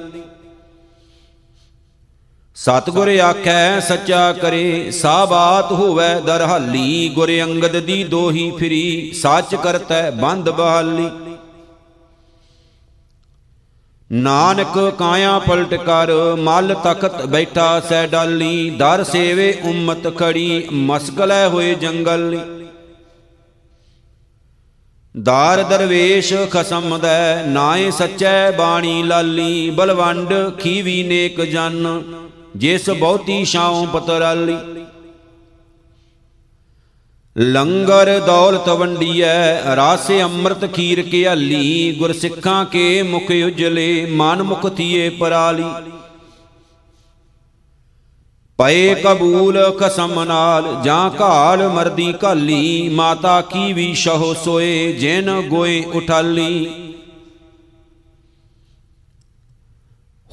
[2.55, 10.11] ਸਤਗੁਰ ਆਖੈ ਸੱਚਾ ਕਰੇ ਸਾ ਬਾਤ ਹੋਵੇ ਦਰਹਾਲੀ। ਗੁਰ ਅੰਗਦ ਦੀ ਦੋਹੀ ਫਰੀ ਸੱਚ ਕਰਤੈ
[10.11, 11.09] ਬੰਦ ਬਹਾਲੀ।
[14.11, 21.75] ਨਾਨਕ ਕਾਇਆ ਪਲਟ ਕਰ, ਮਲ ਤਖਤ ਬੈਠਾ ਸੈ ਡਾਲੀ, ਦਰ ਸੇਵੇ ਉਮਤ ਖੜੀ ਮਸਕਲੇ ਹੋਏ
[21.75, 22.39] ਜੰਗਲ।
[25.15, 32.03] ਦਾਰ ਦਰਵੇਸ਼ ਖਸਮ ਦੈ, ਨਾਏ ਸੱਚੈ ਬਾਣੀ ਲਾਲੀ, ਬਲਵੰਡ ਖੀਵੀ ਨੇਕ ਜਨ,
[32.57, 34.57] ਜਿਸ ਬਹੁਤੀ ਛਾਉ ਪਤਰਾਲੀ।
[37.41, 44.69] ਲੰਗਰ ਦੌਲਤ ਵੰਡੀਐ, ਰਾਸੇ ਅੰਮ੍ਰਿਤ ਖੀਰ ਕੇ ਹਲੀ ਗੁਰ ਸਿੱਖਾਂ ਕੇ ਮੁਖ ਉਜਲੇ, ਮਨ ਮੁਖ
[44.75, 45.65] ਥੀਏ ਪਰਾਲੀ।
[48.59, 55.83] ਪਏ ਕਬੂਲ ਖਸਮ ਨਾਲ, ਜਾਂ ਘਾਲ ਮਰਦੀ ਘਾਲੀ, ਮਾਤਾ ਕੀ ਵੀ ਸ਼ਹੁ ਸੋਏ, ਜਿਨ ਗੋਏ
[55.95, 56.67] ਉਠਾਲੀ।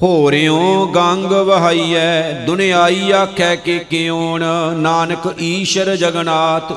[0.00, 4.44] ਹੋਰਿਓ ਗੰਗ ਵਹਾਈਐ, ਦੁਨਿਆਈ ਆਖੈ ਕਿ ਕਿਉਣ?
[4.76, 6.72] ਨਾਨਕ ਈਸ਼ਰ ਜਗਨਾਥ,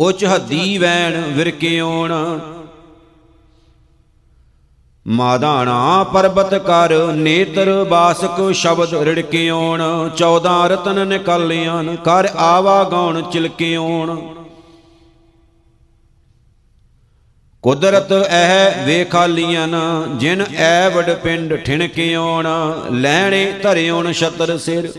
[0.00, 2.12] ਉਚ ਹੱਦੀ ਵੈਣ ਵਿਰਕਿਉਣ
[5.06, 9.82] ਮਾਦਾਣਾ ਪਰਬਤ ਕਰ, ਨੇਤਰ ਬਾਸਕ ਸ਼ਬਦ ਰਿੜਕਿਉਣ
[10.16, 14.16] 14 ਰਤਨ ਨਿਕਲਿਆਨ, ਕਰ ਆਵਾ ਗਉਣ ਚਿਲਕਿਉਣ
[17.64, 19.66] ਕੁਦਰਤ ਇਹ ਵੇਖਾਲੀਆਂ
[20.18, 22.46] ਜਿਨ ਐਵੜ ਪਿੰਡ ਠਿਣਕਿਉਣ
[22.92, 24.90] ਲੈਣੇ ਧਰਿਉਣ ਛਤਰ ਸਿਰ,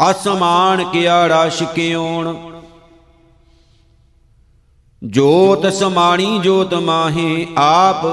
[0.00, 2.34] ਅਸਮਾਨ ਕਿਆੜਾ ਛਿਕਿਉਣ
[5.02, 8.06] ਜੋਤ ਸਮਾਣੀ ਜੋਤ ਮਾਹੇ, ਆਪ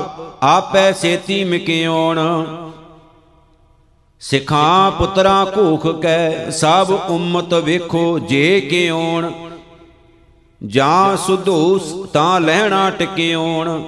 [0.43, 2.19] ਆਪੈ ਸੇਤੀ ਮਿਕਿਉਣ
[4.21, 9.31] ਸਿਖਾਂ ਪੁੱਤਰਾ ਘੂਖ ਕੈ, ਸਭ ਉਮਤ ਵੇਖੋ ਜੇ ਕਿਉਣ
[10.65, 13.83] ਜਾਂ ਸੁਧੂਸ ਤਾਂ ਲੈਣਾ ਟਿਕਿਉਣ।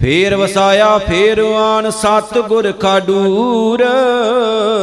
[0.00, 3.84] ਫੇਰ ਵਸਾਇਆ, ਫੇਰ ਆਨ ਸਤ ਗੁਰ ਖਾਡੂਰ।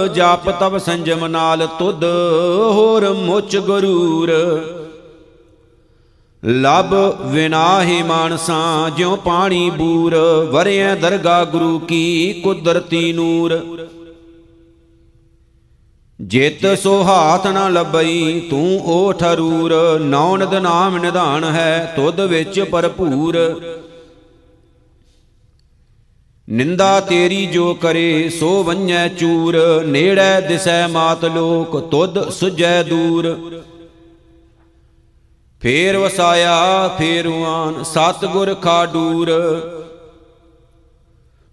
[0.08, 2.04] ਜਪ ਤਬ ਸੰਜਮ ਨਾਲ ਤੁਧ
[2.74, 4.34] ਹੋਰ ਮੁਚ ਗਰੂਰ।
[6.46, 10.16] ਲਬ ਵਿਨਾਹੀ ਮਾਨਸਾਂ, ਜਿਉ ਪਾਣੀ ਬੂਰ।
[10.52, 13.64] ਵਰਿਐ ਦਰਗਾ ਗੁਰੂ ਕੀ ਕੁਦਰਤੀ ਨੂਰ।
[16.22, 23.38] ਜਿਤ ਸੋ ਹਾਥ ਨ ਲੱਭਈ, ਤੂੰ ਓ ਠਰੂਰ। ਨੌਨਦ ਨਾਮ ਨਿਧਾਨ ਹੈ, ਤੁਧ ਵਿੱਚ ਭਰਪੂਰ।
[26.50, 33.62] ਨਿੰਦਾ ਤੇਰੀ ਜੋ ਕਰੇ, ਸੋ ਵੰਝੈ ਚੂਰ। ਨੇੜੇ ਦਿਸੈ ਮਾਤ ਲੋਕ, ਤੁਧ ਸੁਜੈ ਦੂਰ।
[35.62, 39.32] ਫੇਰ ਵਸਾਇਆ ਫੇਰੁਆਨ ਸਤਗੁਰ ਖਾਡੂਰ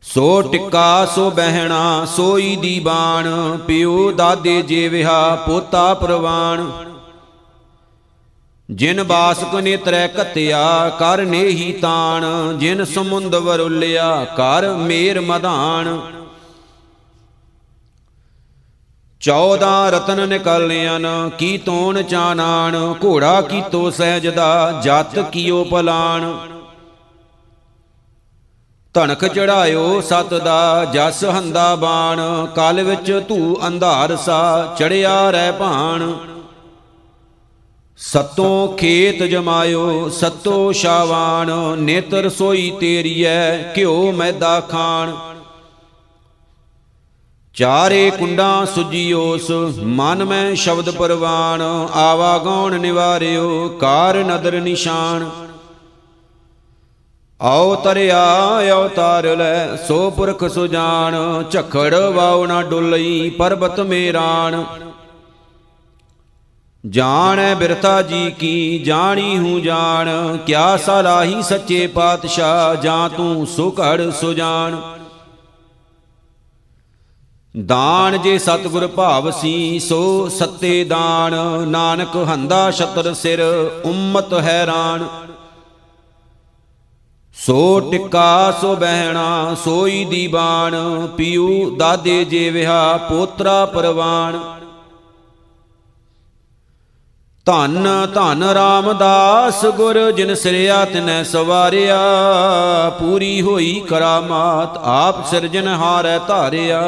[0.05, 6.71] ਸੋ ਟਿੱਕਾ, ਸੋ ਬਹਿਣਾ, ਸੋਈ ਦੀ ਬਾਣ, ਪਿਓ ਦਾਦੇ ਜੇ ਵਿਹਾ ਪੋਤਾ ਪ੍ਰਵਾਨ
[8.71, 12.25] ਜਿਨ ਬਾਸਕ ਨੇ ਤਰੈ ਕਤਿਆ ਕਰ ਨੇਹੀ ਤਾਣ।
[12.59, 16.01] ਜਿਨ ਸਮੁੰਦ ਵਰੁਲਿਆ ਕਰ ਮੇਰ ਮਧਾਨ
[19.21, 21.07] ਚੌਦਾਂ ਰਤਨ ਨਿਕਲਿਆਨ
[21.38, 26.25] ਕੀ ਤੋਣ ਚਾਨਾਣ। ਘੋੜਾ ਕੀਤੋ ਸਹਿਜਦਾ, ਜਤ ਕੀਓ ਪਲਾਣ।
[28.94, 36.12] ਧਨਕ ਚੜਾਇਓ ਸਤ ਦਾ, ਜਸ ਹੰਦਾ ਬਾਣ, ਕਲ ਵਿੱਚ ਧੂ ਅੰਧਾਰ ਸਾ, ਚੜਿਆ ਰਹਿ ਭਾਣ।
[37.98, 45.12] ਸਤੋਂ ਖੇਤ ਜਮਾਇਓ, ਸਤੋ ਸ਼ਾਵਾਨ, ਨੇਤਰ ਸੋਈ ਤੇਰੀਐ, ਘਿਓ ਮੈਦਾ ਖਾਣ।
[47.54, 51.62] ਚਾਰੇ ਕੁੰਡਾਂ ਸੁਜੀਓਸ, ਮਨ ਮੈਂ ਸ਼ਬਦ ਪਰਵਾਨ
[51.94, 55.30] ਆਵਾ ਗੌਣ ਨਿਵਾਰਿਓ, ਕਾਰ ਨਦਰ ਨਿਸ਼ਾਨ।
[57.40, 58.25] ਆਉ ਤਰਿਆ
[58.73, 61.14] ਅਵਤਾਰ ਲੈ, ਸੋ ਪੁਰਖ ਸੁਜਾਨ
[61.51, 64.64] ਝਖੜ ਵਾਉ ਨਾ ਡੁੱਲਈ, ਪਰਬਤ ਮੇਰਾਨ
[66.85, 74.81] ਜਾਣੈ ਬਿਰਤਾ ਜੀ ਕੀ, ਜਾਣੀ ਹੂੰ ਜਾਣ, ਕਿਆ ਸਲਾਹੀ ਸੱਚੇ ਪਾਤਸ਼ਾਹ, ਜਾਂ ਤੂੰ ਸੁਖੜ ਸੁਜਾਨ
[77.55, 81.35] ਦਾਨ ਜੇ ਸਤਿਗੁਰ ਭਾਵ ਸੀ, ਸੋ ਸੱਤੇ ਦਾਨ,
[81.68, 83.42] ਨਾਨਕ ਹੰਦਾ ਛਤਰ ਸਿਰ,
[83.85, 85.07] ਉਮਤ ਹੈਰਾਨ।
[87.37, 90.75] ਸੋ ਟਿੱਕਾ, ਸੋ ਬਹਿਣਾ, ਸੋਈ ਦੀਵਾਨ
[91.16, 94.38] ਪੀਉ ਦਾਦੇ ਜੇ ਵਿਹਾ, ਪੋਤਰਾ ਪਰਵਾਨ
[97.47, 101.99] ਧੰਨ ਧੰਨ ਰਾਮਦਾਸ ਗੁਰ, ਜਿਨ ਸਿਰਿਆ ਤਿਨੈ ਸਵਾਰਿਆ।
[102.99, 106.83] ਪੂਰੀ ਹੋਈ ਕਰਾਮਾਤ, ਆਪ ਸਿਰਜਨ ਹਾਰੈ ਧਾਰਿਆ।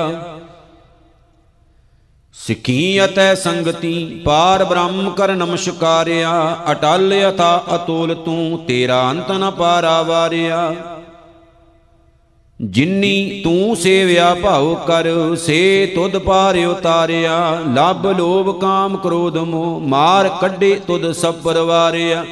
[2.36, 10.02] ਸਿੱਖੀ ਅਤੈ ਸੰਗਤੀ, ਪਾਰ ਬ੍ਰਹਮ ਕਰ ਨਮਸਕਾਰਿਆ, ਅਟਲ ਅਥਾ ਅਤੁਲ ਤੂੰ, ਤੇਰਾ ਅੰਤ ਨ ਪਾਰਾ
[10.02, 10.74] ਵਾਰਿਆ।
[12.60, 17.38] ਜਿਨਨੀ ਤੂੰ ਸੇਵਿਆ ਭਾਉ ਕਰ, ਸੇ ਤੁਧ ਪਾਰ ਉਤਾਰਿਆ।
[17.74, 22.24] ਲਬ ਲੋਭ ਕਾਮ ਕ੍ਰੋਧ ਮੋਹ, ਮਾਰ ਕੱਢੇ ਤੁਧ ਸਭ ਪਰਵਾਰਿਆ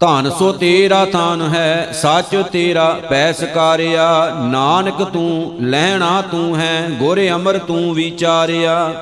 [0.00, 7.28] ਧਨ ਸੋ ਤੇਰਾ ਥਾਨ ਹੈ, ਸੱਚ ਤੇਰਾ ਪੈ ਸਕਾਰਿਆ ਨਾਨਕ ਤੂੰ, ਲੈਣਾ ਤੂੰ ਹੈ, ਗੁਰ
[7.28, 8.92] ਅਮਰ ਤੂੰ ਵਿਚਾਰਿਆ।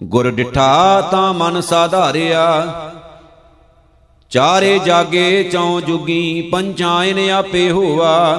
[0.00, 2.66] ਗੁਰ ਡਿਠਾ ਤਾਂ ਮਨ ਸਾਧਾਰਿਆ।
[4.30, 8.38] ਚਾਰੇ ਜਾਗੇ ਚੌ ਜੁਗੀ, ਪੰਚਾਇਨ ਆਪੇ ਹੋਆ।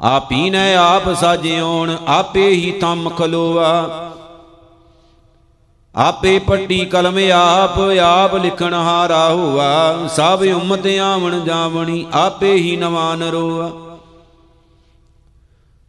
[0.00, 3.88] ਆਪੀ ਨੇ ਆਪ ਸਾਜਿਓਣ, ਆਪੇ ਹੀ ਤਮ ਖਲੋਆ।
[5.96, 13.22] ਆਪੇ ਪੱਟੀ ਕਲਮ ਆਪ ਆਪ ਲਿਖਣ ਹਾਰਾ ਹੋਆ। ਸਭ ਉਮਤ ਆਵਣ ਜਾਵਣੀ, ਆਪੇ ਹੀ ਨਵਾਨ
[13.22, 13.70] ਰੋਆ।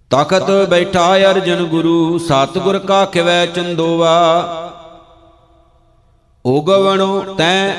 [0.10, 4.12] ਤਖਤ ਬੈਠਾ ਅਰਜਨ ਗੁਰੂ, ਸਤਗੁਰ ਕਾ ਖਿਵੈ ਚੰਦੋਵਾ
[6.46, 7.74] ਉਗਵਣੋ ਤੈ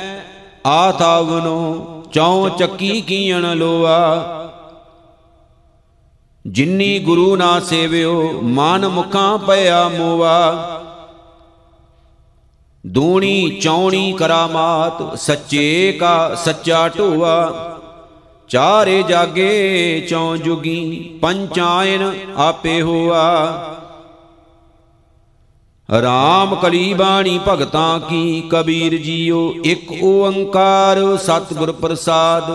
[0.67, 4.01] ਆਥਾਵਨੋ ਚੌ ਚੱਕੀ ਕੀਣ ਲੋਆ।
[6.47, 10.71] ਜਿਨਨੀ ਗੁਰੂ ਨਾ ਸੇਵਿਓ, ਮਨ ਮੁਖਾਂ ਪਿਆ ਮੋਵਾ
[12.87, 17.71] ਦੂਣੀ ਚੌਣੀ ਕਰਾਮਾਤ, ਸੱਚੇ ਕਾ ਸੱਚਾ ਢੋਆ।
[18.49, 23.23] ਚਾਰੇ ਜਾਗੇ ਚੌ ਜੁਗੀ, ਪੰਚਾਇਨ ਆਪੇ ਹੋਆ।
[26.03, 32.51] ਰਾਮ ਕਲੀ ਬਾਣੀ ਭਗਤਾਂ ਕੀ, ਕਬੀਰ ਜੀਓ ਇੱਕ ਓੰਕਾਰ ਸਤਿਗੁਰ ਪ੍ਰਸਾਦ।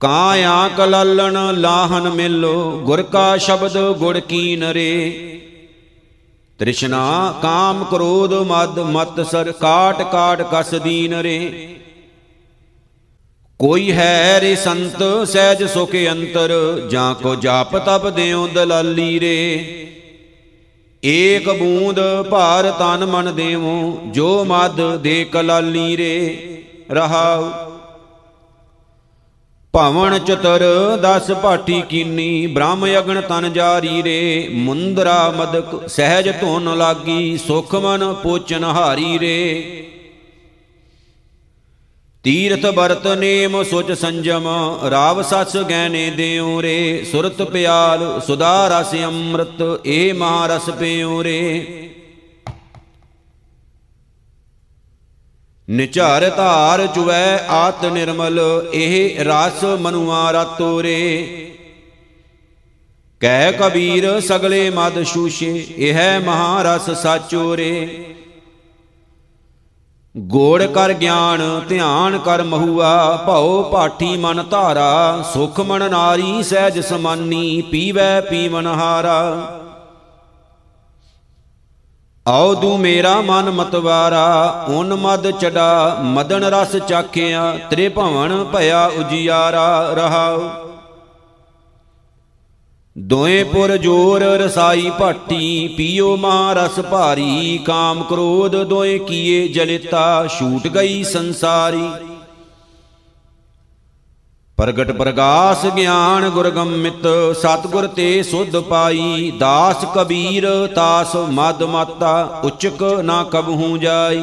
[0.00, 5.32] ਕਾਇਆ ਕਲਲਣ ਲਾਹਨ ਮਿਲੋ, ਗੁਰ ਕਾ ਸ਼ਬਦ ਗੁੜ ਕੀ ਨਰੇ।
[6.60, 11.68] ਤ੍ਰਿਸ਼ਨਾ ਕਾਮ ਕ੍ਰੋਧ ਮਦ ਮਤ ਸਰ ਕਾਟ ਕਾਟ ਕਸ ਦੀਨ ਰੇ।
[13.60, 16.52] ਕੋਈ ਹੈ ਰੇ ਸੰਤ ਸਹਿਜ ਸੁਖ ਅੰਤਰ,
[16.90, 19.36] ਜਾਂ ਕੋ ਜਾਪ ਤਪ ਦਿਓ ਦਲਾਲੀ ਰੇ।
[21.02, 27.50] ਏਕ ਬੂੰਦ ਭਾਰ ਤਨ ਮਨ ਦੇਵੋ, ਜੋ ਮਦ ਦੇ ਕਲਾਲੀ ਰੇ। ਰਹਾਉ
[29.76, 30.62] ਭਵਨ ਚਤਰ
[31.02, 38.12] ਦਸ ਪਾਠੀ ਕੀਨੀ, ਬ੍ਰਹਮ ਅਗਣ ਤਨ ਜਾਰੀ ਰੇ, ਮੁੰਦਰਾ ਮਦਕ ਸਹਿਜ ਧੁਨ ਲਾਗੀ, ਸੁਖ ਮਨ
[38.12, 39.82] ਪੋਚਨ ਹਾਰੀ ਰੇ।
[42.24, 44.48] ਤੀਰਥ ਬਰਤ ਨੇਮ ਸੁਚ ਸੰਜਮ,
[44.90, 51.85] ਰਾਵ ਸਸ ਗੈਨੇ ਦਿਉ ਰੇ, ਸੁਰਤ ਪਿਆਲ ਸੁਦਾ ਰਸ ਅੰਮ੍ਰਿਤ ਏ ਮਹਾਰਸ ਪਿਉ ਰੇ।
[55.68, 58.40] ਨਿਚਾਰ ਧਾਰ ਚੁਵੈ ਆਤ ਨਿਰਮਲ,
[58.74, 61.52] ਇਹ ਰਸ ਮਨੁਆ ਰਤੋ ਰੇ
[63.20, 68.14] ਕਹਿ ਕਬੀਰ ਸਗਲੇ ਮਦ ਸ਼ੂਸ਼ੇ, ਇਹ ਮਹਾਰਸ ਸਾਚੋ ਰੇ
[70.14, 77.62] ਗੋੜ ਕਰ ਗਿਆਨ, ਧਿਆਨ ਕਰ ਮਹੂਆ, ਭਉ ਪਾਠੀ ਮਨ ਧਾਰਾ, ਸੁਖ ਮਨ ਨਾਰੀ, ਸਹਿਜ ਸਮਾਨੀ,
[77.70, 79.20] ਪੀਵੈ ਪੀਵਨ ਹਾਰਾ।
[82.28, 90.48] ਆਉਦੂ ਮੇਰਾ ਮਨ ਮਤਵਾਰਾ ਉਨ ਮਦ ਚੜਾ, ਮਦਨ ਰਸ ਚਾਖਿਆ ਤ੍ਰੇ ਭਵਨ ਭਇਆ ਉਜਿਆਰਾ ਰਹਾਉ।
[92.98, 100.66] ਦੋਏ ਪੁਰ ਜੋਰ ਰਸਾਈ ਭਾਟੀ, ਪੀਓ ਮਾ ਰਸ ਭਾਰੀ, ਕਾਮ ਕ੍ਰੋਧ ਦੋਏ ਕੀਏ ਜਲਿਤਾ, ਛੂਟ
[100.68, 101.88] ਗਈ ਸੰਸਾਰੀ।
[104.58, 113.22] ਪ੍ਰਗਟ ਪ੍ਰਗਾਸ ਗਿਆਨ ਗੁਰਗੰਮਿਤ, ਸਤਗੁਰ ਤੇ ਸੁਧ ਪਾਈ। ਦਾਸ ਕਬੀਰ, ਤਾਸ ਮਦ ਮਾਤਾ, ਉਚਕ ਨਾ
[113.24, 114.22] ਕਬਹੂ ਜਾਈ।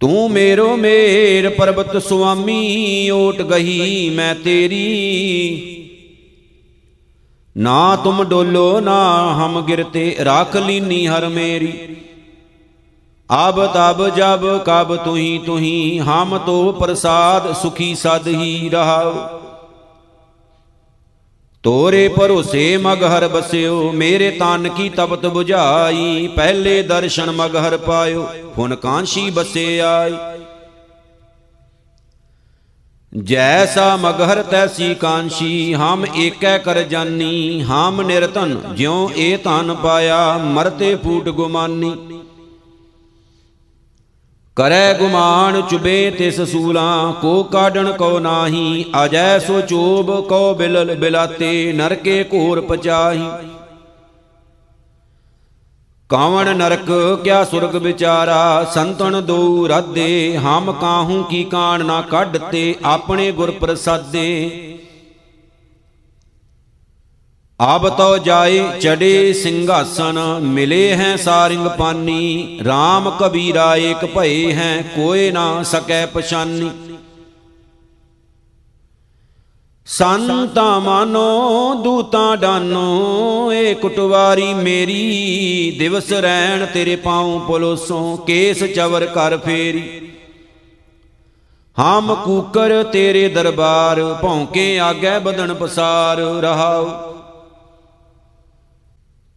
[0.00, 4.84] ਤੂੰ ਮੇਰੋ ਮੇਰ ਪਰਬਤ ਸੁਆਮੀ, ਓਟ ਗਈ ਮੈਂ ਤੇਰੀ।
[7.56, 9.00] ਨਾ ਤੁਮ ਡੋਲੋ ਨਾ
[9.32, 11.72] ਹਮ ਗਿਰਤੇ ਰਾਖ ਲੀਨੀ ਹਰ ਮੇਰੀ।
[13.30, 19.12] ਅਬ ਤਬ ਜਬ ਕਬ ਤੁਹੀ ਤੁਹੀ, ਹਮ ਤੋ ਪ੍ਰਸਾਦ ਸੁਖੀ ਸਦ ਹੀ ਰਹਾਉ।
[21.62, 28.26] ਤੋਰੇ ਭਰੋਸੇ ਮਗਹਰ ਬਸਿਓ, ਮੇਰੇ ਤਨ ਕੀ ਤਪਤ 부ਝਾਈ ਪਹਿਲੇ ਦਰਸ਼ਨ ਮਗਹਰ ਪਾਇਓ,
[28.58, 30.16] ਹੁਣ ਕਾਂਸ਼ੀ ਬਸੇ ਆਈ।
[33.12, 40.94] ਜੈਸਾ ਮਗਹਰ ਤੈਸੀ ਕਾਂਸ਼ੀ, ਹਮ ਏਕੈ ਕਰ ਜਾਨੀ, ਹਮ ਨਿਰਤਨ ਜਿਉ ਏ ਧਨ ਪਾਇਆ, ਮਰਤੇ
[40.94, 41.96] ਫੂਟ ਗੁਮਾਨੀ।
[44.58, 51.72] ਕਰੈ ਗੁਮਾਨ ਚੁਬੇ ਤਿਸ ਸੂਲਾ ਕੋ ਕਾਢਣ ਕੋ ਨਾਹੀ ਅਜੈ ਸੋ ਚੋਬ, ਕੋ ਬਿਲਲ ਬਿਲਾਤੇ,
[51.72, 53.28] ਨਰਕੇ ਘੋਰ ਪਚਾਹੀ।
[56.10, 56.90] ਕਾਵਣ ਨਰਕ,
[57.24, 64.67] ਕਿਆ ਸੁਰਗ ਵਿਚਾਰਾ, ਸੰਤਨ ਦੋ ਰਾਦੇ, ਹਮ ਕਾਹੂ ਕੀ ਕਾਣ ਨਾ ਕੱਢਤੇ, ਆਪਣੇ ਗੁਰ ਪ੍ਰਸਾਦੇ।
[67.60, 75.30] ਆਬ ਤੋ ਜਾਏ ਚੜੇ ਸਿੰਘਾਸਨ, ਮਿਲੇ ਹੈ ਸਾਰਿੰਗ ਪਾਨੀ। RAM ਕਬੀਰਾ ਏਕ ਭਏ ਹੈ, ਕੋਏ
[75.30, 76.70] ਨਾ ਸਕੈ ਪਛਾਨੀ।
[79.86, 89.36] ਸੰਤਾ ਮਾਨੋ, ਦੂਤਾ ਡਾਨੋ, ਏ ਕੁਟਵਾਰੀ ਮੇਰੀ, ਦਿਵਸ ਰਹਿਣ ਤੇਰੇ ਪਾਉ ਪਲੋਸੋਂ, ਕੇਸ ਚਵਰ ਕਰ
[89.36, 90.10] ਫੇਰੀ।
[91.80, 97.17] ਹਮ ਕੂਕਰ ਤੇਰੇ ਦਰਬਾਰ, ਭੌਂਕੇ ਆਗੇ ਬਦਨ ਪਸਾਰ, ਰਹਾਉ।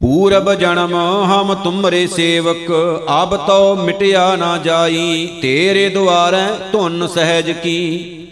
[0.02, 0.94] ਪੂਰਬ ਜਨਮ
[1.26, 2.72] ਹਮ ਤੁਮਰੇ ਸੇਵਕ
[3.14, 8.28] ਅਬ ਤੋ ਮਿਟਿਆ ਨਾ ਜਾਈ, ਤੇਰੇ ਦੁਆਰੈ ਧੁਨ ਸਹਿਜ ਕੀ,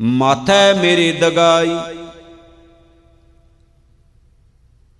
[0.00, 1.76] ਮਾਥੈ ਮੇਰੇ ਦਗਾਈ।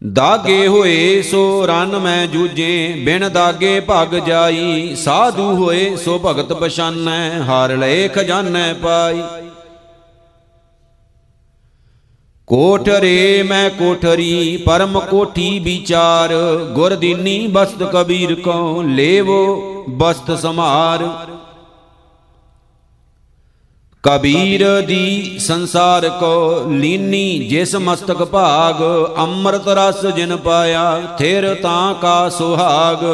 [0.02, 7.30] ਦਾਗੇ ਹੋਏ ਸੋ ਰਨ ਮੈਂ ਜੂਝੇ, ਬਿਨ ਦਾਗੇ ਭਗ ਜਾਈ, ਸਾਧੂ ਹੋਏ ਸੋ ਭਗਤ ਪਛਾਨੈ,
[7.42, 9.22] ਹਰ ਲੈ ਖਜ਼ਾਨੈ ਪਾਈ।
[12.48, 16.32] ਕੋਠਰੇ ਮੈਂ ਕੋਠਰੀ, ਪਰਮ ਕੋਠੀ ਵਿਚਾਰ।
[16.72, 21.04] ਗੁਰ ਦੀਨੀ ਬਸਤ ਕਬੀਰ ਕੋ ਲੇਵੋ, ਬਸਤ ਸਮਾਰ
[24.04, 28.82] ਕਬੀਰ ਦੀ ਸੰਸਾਰ ਕੋ ਲੀਨੀ, ਜਿਸ ਮਸਤਕ ਭਾਗ,
[29.18, 33.04] ਅੰਮ੍ਰਿਤ ਰਸ ਜਿਨ ਪਾਇਆ, ਥਿਰ ਤਾਂ ਕਾ ਸੁਹਾਗ।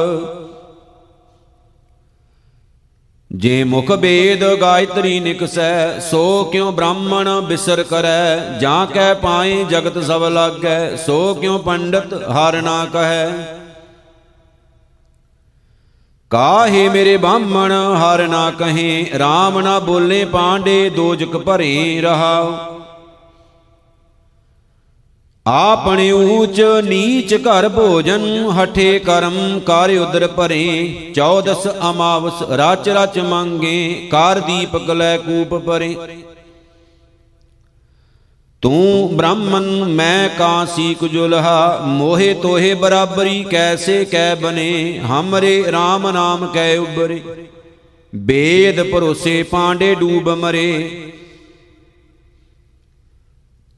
[3.37, 8.59] ਜੇ ਮੁਖ ਬੇਦ ਗਾਇਤਰੀ ਨਿਕਸੈ, ਸੋ ਕਿਉ ਬ੍ਰਾਹਮਣ ਬਿਸਰ ਕਰੈ?
[8.59, 13.57] ਜਾਂ ਕੈ ਪਾਏ ਜਗਤ ਸਭ ਲਾਗੈ, ਸੋ ਕਿਉ ਪੰਡਤ ਹਰ ਨਾ ਕਹੈ?
[16.31, 19.07] ਕਾਹੇ ਮੇਰੇ ਬਾਹਮਣ ਹਰ ਨਾ ਕਹੇ?
[19.15, 22.74] RAM ਨਾ ਬੋਲੇ, ਪਾਂਡੇ ਦੋਜਕ ਭਰੇ ਰਹਾਉ।
[25.47, 34.09] ਆਪਣੇ ਊਚ ਨੀਚ ਘਰ ਭੋਜਨ, ਹਠੇ ਕਰਮ ਕਰ ਉਦਰ ਭਰੇ। 14 ਅਮਾਵਸ, ਰਾਚ ਰਚ ਮੰਗੇ,
[34.11, 35.97] ਕਾਰ ਦੀਪਕ ਲੈ ਕੂਪ ਪਰੇ
[38.63, 46.77] ਤੂੰ ਬ੍ਰਾਹਮਣ, ਮੈਂ ਕਾਸੀ ਕੁਜੁਲਹਾ ਮੋਹਿ ਤੋਹੇ ਬਰਾਬਰੀ ਕੈਸੇ ਕੈ ਬਨੇ। ਹਮਰੇ RAM ਨਾਮ ਕੈ
[46.79, 47.21] ਉਬਰੇ
[48.13, 50.71] ਬੇਦ ਭਰੋਸੇ ਪਾਂਡੇ ਡੂਬ ਮਰੇ।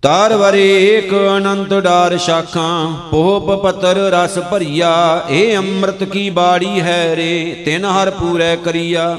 [0.07, 7.17] ਤਾਰ ਵਰੇ ਏਕ ਅਨੰਤ ਡਾਰ ਸ਼ਾਖਾਂ, ਪੋਪ ਪਤਰ ਰਸ ਭਰੀਆ, ਏ ਅੰਮ੍ਰਿਤ ਕੀ ਬਾੜੀ ਹੈ
[7.17, 9.19] ਰੇ, ਤਿਨ ਹਰ ਪੂਰੈ ਕਰੀਆ।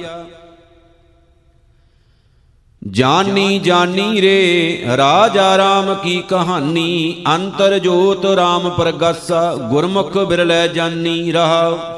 [2.88, 11.96] ਜਾਨੀ ਜਾਨੀ ਰੇ, ਰਾਜਾ ਰਾਮ ਕੀ ਕਹਾਣੀ, ਅੰਤਰ ਜੋਤ ਰਾਮ ਪ੍ਰਗਾਸਾ, ਗੁਰਮੁਖ ਬਿਰਲੇ ਜਾਨੀ ਰਹਾ।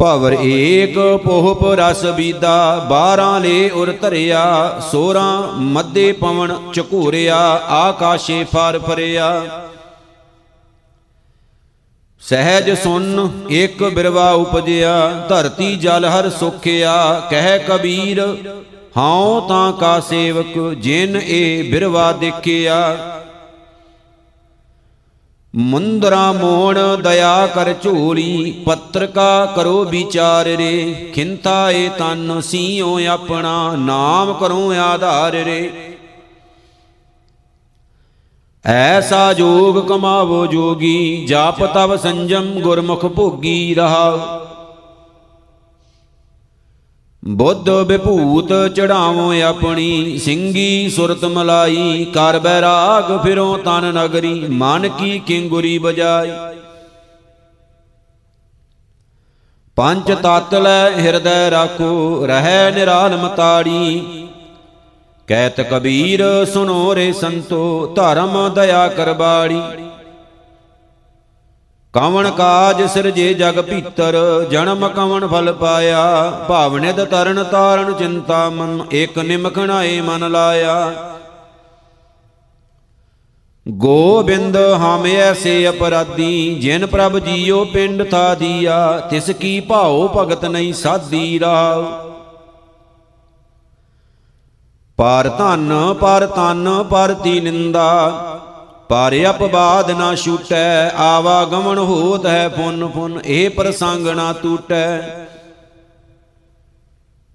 [0.00, 4.42] ਭਵਰ ਏਕ ਪੋਹਪ ਰਸ ਬੀਦਾ 12 ਲੇ ਉਰ ਧਰਿਆ
[4.80, 5.22] 16
[5.72, 7.38] ਮੱਦੇ ਪਵਨ ਝਕੂਰਿਆ,
[7.70, 9.30] ਆਕਾਸ਼ੇ ਫਾਰ ਫਰਿਆ।
[12.22, 16.94] ਸਹਿਜ ਸੁਨ ਇੱਕ ਬਿਰਵਾ ਉਪਜਿਆ, ਧਰਤੀ ਜਲ ਹਰ ਸੁਖਿਆ,
[17.30, 18.20] ਕਹਿ ਕਬੀਰ,
[18.96, 22.80] ਹਉ ਤਾਂ ਕਾ ਸੇਵਕ, ਜਿਨ ਏ ਬਿਰਵਾ ਦੇਖਿਆ।
[25.54, 34.32] ਮੁੰਦਰਾ ਮੋਣ ਦਇਆ ਕਰ ਝੋਲੀ, ਪੱਤਰਕਾ ਕਰੋ ਵਿਚਾਰ ਰੇ। ਖਿੰਤਾ ਏ ਤਨ ਸੀਓ ਆਪਣਾ, ਨਾਮ
[34.32, 35.70] ਕਰੋ ਆਧਾਰ ਰੇ।
[38.64, 44.40] ਐਸਾ ਜੋਗ ਕਮਾਵੋ ਜੋਗੀ, ਜਾਪ ਤਵ ਸੰਜਮ ਗੁਰਮੁਖ ਭੋਗੀ ਰਹਾ।
[47.22, 55.78] ਬੁੱਧ ਵਿਭੂਤ ਚੜਾਵੋ ਆਪਣੀ ਸਿੰਘੀ ਸੁਰਤ ਮਲਾਈ ਕਰ ਬੈਰਾਗ ਫਿਰੋ ਤਨ ਨਗਰੀ, ਮਨ ਕੀ ਕਿੰਗੁਰੀ
[55.78, 56.30] ਬਜਾਈ।
[59.76, 64.02] ਪੰਜ ਤਤ ਲੈ ਹਿਰਦੈ ਰਾਖੋ, ਰਹਿ ਨਿਰਾਲਮ ਤਾੜੀ
[65.28, 69.60] ਕਹਿਤ ਕਬੀਰ ਸੁਨੋ ਰੇ ਸੰਤੋ, ਧਰਮ ਦਇਆ ਕਰਬਾੜੀ
[71.94, 74.16] ਕਵਣ ਕਾਜ ਸਿਰਜੇ ਜਗ ਭੀਤਰ
[74.50, 80.74] ਜਨਮ ਕਵਣ ਫਲ ਪਾਇਆ ਭਾਵਨਿਦ ਤਰਨ ਤਾਰਨ ਚਿੰਤਾ ਮਨ ਇਕ ਨਿਮਖਣਾਏ ਮਨ ਲਾਇਆ।
[83.66, 88.78] ਗੋਬਿੰਦ ਹਮ ਐਸੇ ਅਪਰਾਧੀ ਜਿਨ ਪ੍ਰਭ ਜੀਓ ਪਿੰਡ ਥਾ ਦੀਆ
[89.10, 91.84] ਤਿਸ ਕੀ ਭਾਉ ਭਗਤ ਨਹੀਂ ਸਾਧੀ ਰਾਵ
[94.98, 98.27] ਪਰ ਧਨ ਪਰ ਤਨ ਪਰ ਤੀ ਨਿੰਦਾ।
[98.90, 105.00] ਪਰ ਅਪਵਾਦ ਨਾ ਛੂਟੈ, ਆਵਾ ਗਮਨ ਹੋਤ ਹੈ ਪੁੰਨ ਪੁੰਨ, ਇਹ ਪ੍ਰਸੰਗ ਨਾ ਟੂਟੈ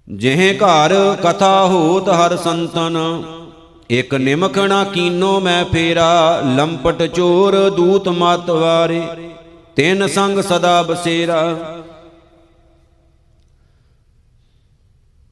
[0.08, 2.98] ਜਿਹ ਘਰ ਕਥਾ ਹੋਤ ਹਰ ਸੰਤਨ,
[3.90, 9.02] ਇਕ ਨਿਮਖਣਾ ਕੀਨੋ ਮੈਂ ਫੇਰਾ, ਲੰਪਟ ਚੋਰ ਦੂਤ ਮਤ ਵਾਰੇ,
[9.76, 11.42] ਤਿੰਨ ਸੰਗ ਸਦਾ ਬਸੇਰਾ।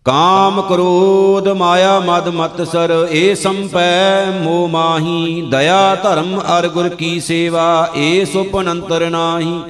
[0.07, 7.89] ਕਾਮ ਕ੍ਰੋਧ ਮਾਇਆ ਮਦ ਮਤਸਰ ਏ ਸੰਪੈ ਮੋ ਮਾਹੀ। ਦਇਆ ਧਰਮ ਅਰ ਗੁਰ ਕੀ ਸੇਵਾ,
[7.97, 9.61] ਏ ਸੁਪਨ ਅੰਤਰ ਨਾਹੀ।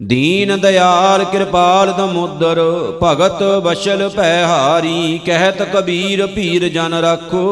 [0.00, 2.60] ਦੀਨ ਦਿਆਲ ਕਿਰਪਾਲ ਦਮੋਦਰ
[3.02, 7.42] ਭਗਤ ਬਸ਼ਲ ਭੈ ਹਾਰੀ। ਕਹਿਤ ਕਬੀਰ ਭੀਰ ਜਨ ਰੱਖੋ,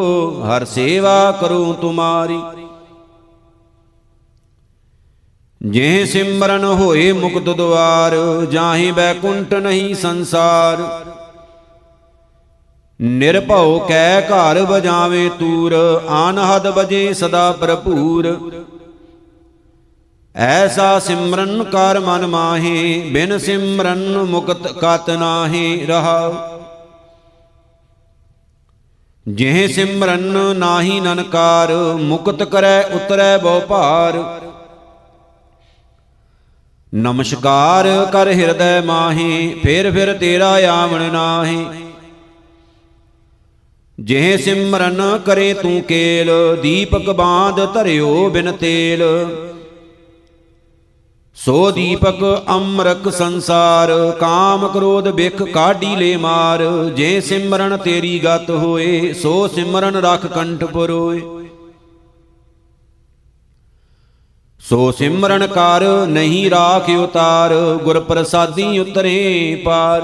[0.46, 2.40] ਹਰ ਸੇਵਾ ਕਰੂੰ ਤੁਮਾਰੀ।
[5.62, 8.14] ਜੇ ਸਿਮਰਨ ਹੋਏ ਮੁਕਤ ਦੁਆਰ
[8.46, 11.04] ਜਾਹੇ ਬੈਕੁੰਠ ਨਹੀਂ ਸੰਸਾਰ।
[13.02, 18.38] ਨਿਰਭਉ ਕੈ ਘਰ ਬਜਾਵੇ ਤੂਰ, ਆਨਹਦ ਬਜੇ ਸਦਾ ਭਰਪੂਰ।
[20.34, 26.32] ਐਸਾ ਸਿਮਰਨ ਕਰ ਮਨ ਮਾਹੇ, ਬਿਨ ਸਿਮਰਨ ਮੁਕਤ ਕਤ ਨਾਹੀ ਰਹਾ।
[29.28, 34.47] ਜਿਹ ਸਿਮਰਨ ਨਾਹੀ ਨਨਕਾਰ, ਮੁਕਤ ਕਰੈ ਉਤਰੈ ਬਹੁ ਭਾਰ।
[36.94, 41.66] ਨਮਸਕਾਰ ਕਰ ਹਿਰਦੈ ਮਾਹੀ, ਫਿਰ ਫਿਰ ਤੇਰਾ ਆਵਣ ਨਾਹੀ।
[44.00, 46.30] ਜਿਹ ਸਿਮਰਨ ਕਰੇ ਤੂੰ ਕੇਲ,
[46.62, 49.02] ਦੀਪਕ ਬਾਂਧ ਧਰਿਓ ਬਿਨ ਤੇਲ।
[51.34, 59.12] ਸੋ ਦੀਪਕ ਅਮਰਕ ਸੰਸਾਰ, ਕਾਮ ਕ੍ਰੋਧ ਬਿਖ ਕਾਢੀ ਲੈ ਮਾਰ। ਜੇ ਸਿਮਰਨ ਤੇਰੀ ਗਤ ਹੋਏ,
[59.12, 61.22] ਸੋ ਸਿਮਰਨ ਰਖ ਕੰਠ ਪਰੋਏ।
[64.68, 70.02] ਸੋ ਸਿਮਰਨ ਕਰ, ਨਹੀਂ ਰਾਖ ਉਤਾਰ ਗੁਰ ਪ੍ਰਸਾਦੀ ਉਤਰੇ ਪਾਰ।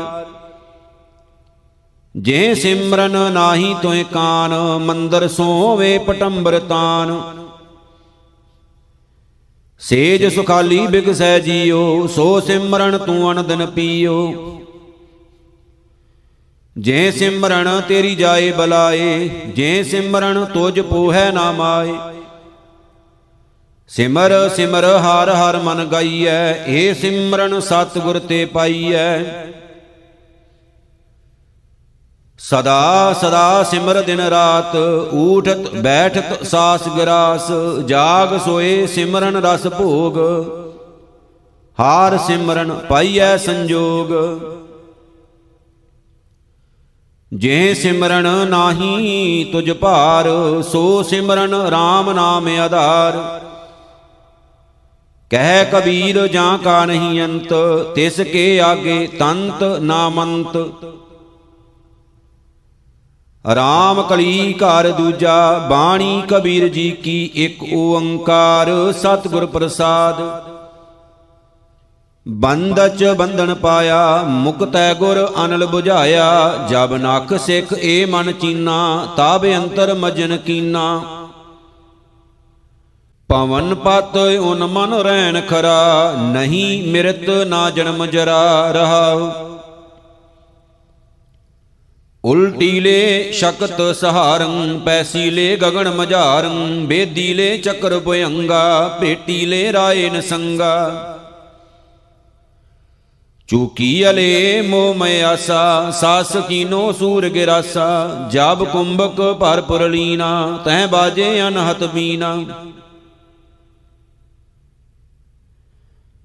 [2.17, 7.13] ਜੇ ਸਿਮਰਨ ਨਾਹੀ ਤੋਏ ਕਾਨ, ਮੰਦਰ ਸੋਵੇ ਪਟੰਬਰ ਤਾਨ।
[9.79, 14.33] ਸੇਜ ਸੁਖਾਲੀ ਬਿਗਸੈ ਜੀਓ, ਸੋ ਸਿਮਰਨ ਤੂੰ ਅਨੰਦਨ ਪੀਓ।
[16.79, 22.14] ਜੇ ਸਿਮਰਨ ਤੇਰੀ ਜਾਏ ਬਲਾਏ, ਜੇ ਸਿਮਰਨ ਤੁਜ ਪੋਹੈ ਨਾ ਮਾਏ
[23.97, 29.23] ਸਿਮਰ ਸਿਮਰ, ਹਰ ਹਰ ਮਨ ਗਾਈਐ, ਏ ਸਿਮਰਨ ਸਤਿਗੁਰ ਤੇ ਪਾਈਐ।
[32.39, 34.77] ਸਦਾ ਸਦਾ ਸਿਮਰ ਦਿਨ ਰਾਤ,
[35.15, 37.53] ਊਠਤ, ਬੈਠਤ, ਸਾਸ ਗਰਾਸ,
[37.87, 40.19] ਜਾਗ ਸੋਏ ਸਿਮਰਨ ਰਸ ਭੋਗ।
[41.81, 44.13] ਹਾਰ ਸਿਮਰਨ ਪਾਈਐ ਸੰਜੋਗ।
[47.35, 50.29] ਜੇ ਸਿਮਰਨ ਨਾਹੀ ਤੁਝ ਭਾਰ,
[50.63, 53.41] ਸੋ ਸਿਮਰਨ RAM ਨਾਮ ਆਧਾਰ।
[55.35, 57.53] ਕਹਿ ਕਬੀਰ ਜਾਂ ਕਾ ਨਹੀਂ ਅੰਤ,
[57.95, 60.57] ਤਿਸ ਕੇ ਆਗੇ ਤੰਤ ਨਾਮੰਤ
[63.45, 70.23] ਰਾਮ ਕਲੀ ਘਰ ਦੂਜਾ, ਬਾਣੀ ਕਬੀਰ ਜੀ ਕੀ ਇੱਕ ਓੰਕਾਰ, ਸਤਿਗੁਰ ਪ੍ਰਸਾਦ।
[72.29, 79.95] ਬੰਦਚ ਬੰਧਨ ਪਾਇਆ, ਮੁਕਤੈ ਗੁਰ ਅਨਲ 부ਝਾਇਆ ਜਬ ਨਖ ਸਿੱਖ ਏ ਮਨ ਚੀਨਾ, ਤਾਬ ਅੰਤਰ
[79.95, 81.03] ਮਜਨ ਕੀਨਾ।
[83.35, 89.15] ਪਵਨ ਪਤ ਉਨ ਮਨ ਰਹਿਣ ਖਰਾ, ਨਹੀਂ ਮਿਰਤ ਨਾ ਜਨਮ ਜਰਾ ਰਹਾ
[92.25, 100.77] ਉਲਟੀਲੇ ਸ਼ਕਤ ਸਹਾਰੰ ਪੈਸੀਲੇ ਗਗਨ ਮਝਾਰੰ ਬੇਦੀਲੇ ਚੱਕਰ ਭਯੰਗਾ ਭੇਟੀਲੇ ਰਾਏ ਨਸੰਗਾ।
[103.49, 107.89] ਚੂਕੀ ਅਲੇ ਮੋ ਮਿਆਸਾ ਸਾਸ ਕੀਨੋ ਸੂਰ ਗਿਰਾਸਾ
[108.31, 110.31] ਜਬ ਕੁੰਭਕ ਭਰ ਪੁਰਲੀਨਾ
[110.65, 112.37] ਤਹਿ ਬਾਜੇ ਅਨਹਤ ਬੀਨਾ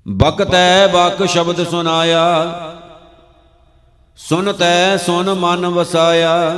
[0.07, 2.45] ਬਕਤੈ ਬਕ ਸ਼ਬਦ ਸੁਨਾਇਆ।
[4.17, 6.53] ਸੁਨ ਤੈ ਸੁਨ ਮਨ ਵਸਾਇਆ।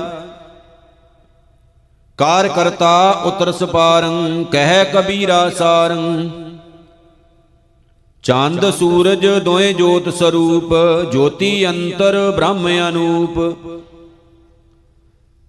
[2.17, 6.29] ਕਾਰ ਕਰਤਾ ਉਤਰ ਸਪਾਰੰ, ਕਹਿ ਕਬੀਰਾ ਸਾਰੰ।
[8.23, 10.73] ਚੰਦ ਸੂਰਜ ਦੋਏ ਜੋਤ ਸਰੂਪ,
[11.11, 13.55] ਜੋਤੀ ਅੰਤਰ ਬ੍ਰਹਮ ਅਨੂਪ।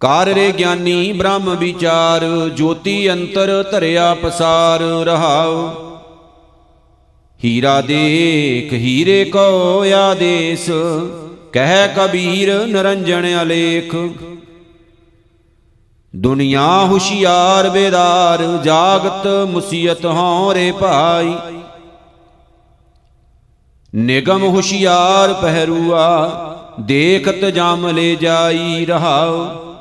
[0.00, 5.91] ਕਾਰ ਰੇ ਗਿਆਨੀ ਬ੍ਰਹਮ ਵਿਚਾਰ, ਜੋਤੀ ਅੰਤਰ ਧਰਿਆ ਪਸਾਰ ਰਹਾਉ।
[7.44, 10.70] ਹੀਰਾ ਦੇਖ ਹੀਰੇ ਕੋ ਆਦੇਸ,
[11.52, 13.96] ਕਹਿ ਕਬੀਰ ਨਰੰਜਣ ਅਲੇਖ।
[16.16, 21.34] ਦੁਨੀਆ ਹੁਸ਼ਿਆਰ ਬੇਦਾਰ, ਜਾਗਤ ਮੁਸੀਅਤ ਹਉ ਰੇ ਭਾਈ।
[23.94, 26.30] ਨਿਗਮ ਹੁਸ਼ਿਆਰ ਪਹਿਰੂਆ,
[26.80, 29.71] ਦੇਖਤ ਜਮ ਲੈ ਜਾਈ ਰਹਾਉ।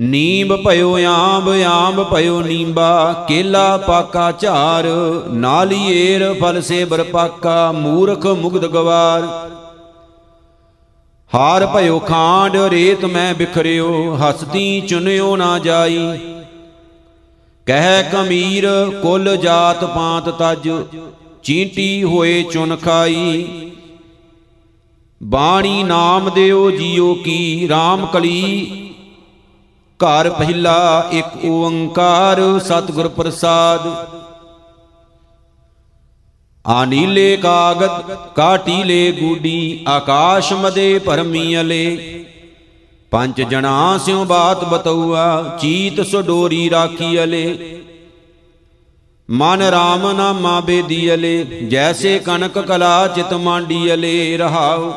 [0.00, 4.84] ਨੀਂਬ ਭਇਓ, ਆਂਬ ਆਂਬ ਭਇਓ, ਨੀਂਬਾ, ਕੇਲਾ ਪਾਕਾ ਝਾਰ
[5.32, 9.50] ਨਾਲੀਏਰ ਫਲ ਸੇਬਰ ਪਾਕਾ, ਮੂਰਖ ਮੁਗਦ ਗਵਾਰ।
[11.34, 16.18] ਹਾਰ ਭਇਓ, ਖਾਂਡ ਰੇਤ ਮੈਂ ਬਿਖਰਿਓ, ਹਸਤੀ ਚੁਨਿਓ ਨਾ ਜਾਈ।
[17.66, 20.70] ਕਹਿ ਕਮੀਰ, ਕੁਲ ਜਾਤ ਪਾਤ ਤਜ,
[21.42, 23.46] ਚੀਂਟੀ ਹੋਏ ਚੁਨ ਖਾਈ।
[25.22, 28.82] ਬਾਣੀ ਨਾਮ ਦਿਓ, ਜੀਓ ਕੀ RAM ਕਲੀ
[30.00, 33.80] ਘਰ ਪਹਿਲਾ ਇੱਕ ਓੰਕਾਰ, ਸਤਿਗੁਰ ਪ੍ਰਸਾਦ।
[36.66, 42.24] ਆਨੀਲੇ ਕਾਗਦ, ਕਾਟੀਲੇ ਗੂਡੀ, ਆਕਾਸ਼ ਮਦੇ ਭਰਮੀ ਅਲੇ।
[43.10, 47.80] ਪੰਜ ਜਣਾ ਸਿਉ ਬਾਤ ਬਤਉਆ ਚੀਤ ਸੁਡੋਰੀ ਰਾਖੀ ਅਲੇ।
[49.30, 54.92] ਮਨ ਰਾਮ ਨਾਮਾ ਬੇਦੀ ਅਲੇ, ਜੈਸੇ ਕਨਕ ਕਲਾ ਚਿਤ ਮਾਂਡੀ ਅਲੇ ਰਹਾਉ।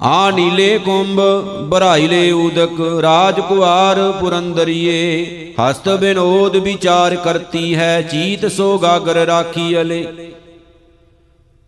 [0.00, 1.20] ਆ ਨੀਲੇ ਕੁੰਭ
[1.64, 10.06] ਬਰਾਈਲੇ ਉਦਕ, ਰਾਜ ਕੁਆਰ ਪੁਰੰਦਰੀਏ। ਹਸਤ ਬਿਨੋਦ ਵਿਚਾਰ ਕਰਤੀ ਹੈ ਚੀਤ ਸੋ ਗਾਗਰ ਰਾਖੀ ਅਲੇ।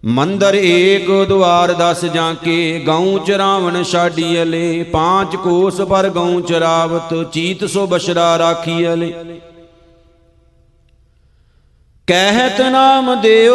[0.05, 7.65] ਮੰਦਰ ਏਕ ਦੁਆਰ ਦਸ ਜਾਂਕੇ ਗਉ ਚਰਾਵਣ ਛਾਡੀ ਅਲੇ। ਪਾਂਚ ਕੋਸ ਪਰ ਗਉ ਚਰਾਵਤ ਚੀਤ
[7.65, 9.13] ਸੋ ਬਸ਼ਰਾ ਰਾਖੀ ਅਲੇ।
[12.11, 13.55] ਕਹਿਤ ਨਾਮ ਦਿਓ,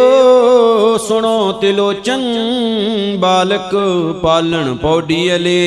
[0.97, 2.21] ਸੁਣੋ ਤਿਲੋਚਨ,
[3.19, 3.75] ਬਾਲਕ
[4.23, 5.57] ਪਾਲਣ ਪੌੜੀ ਅਲੇ।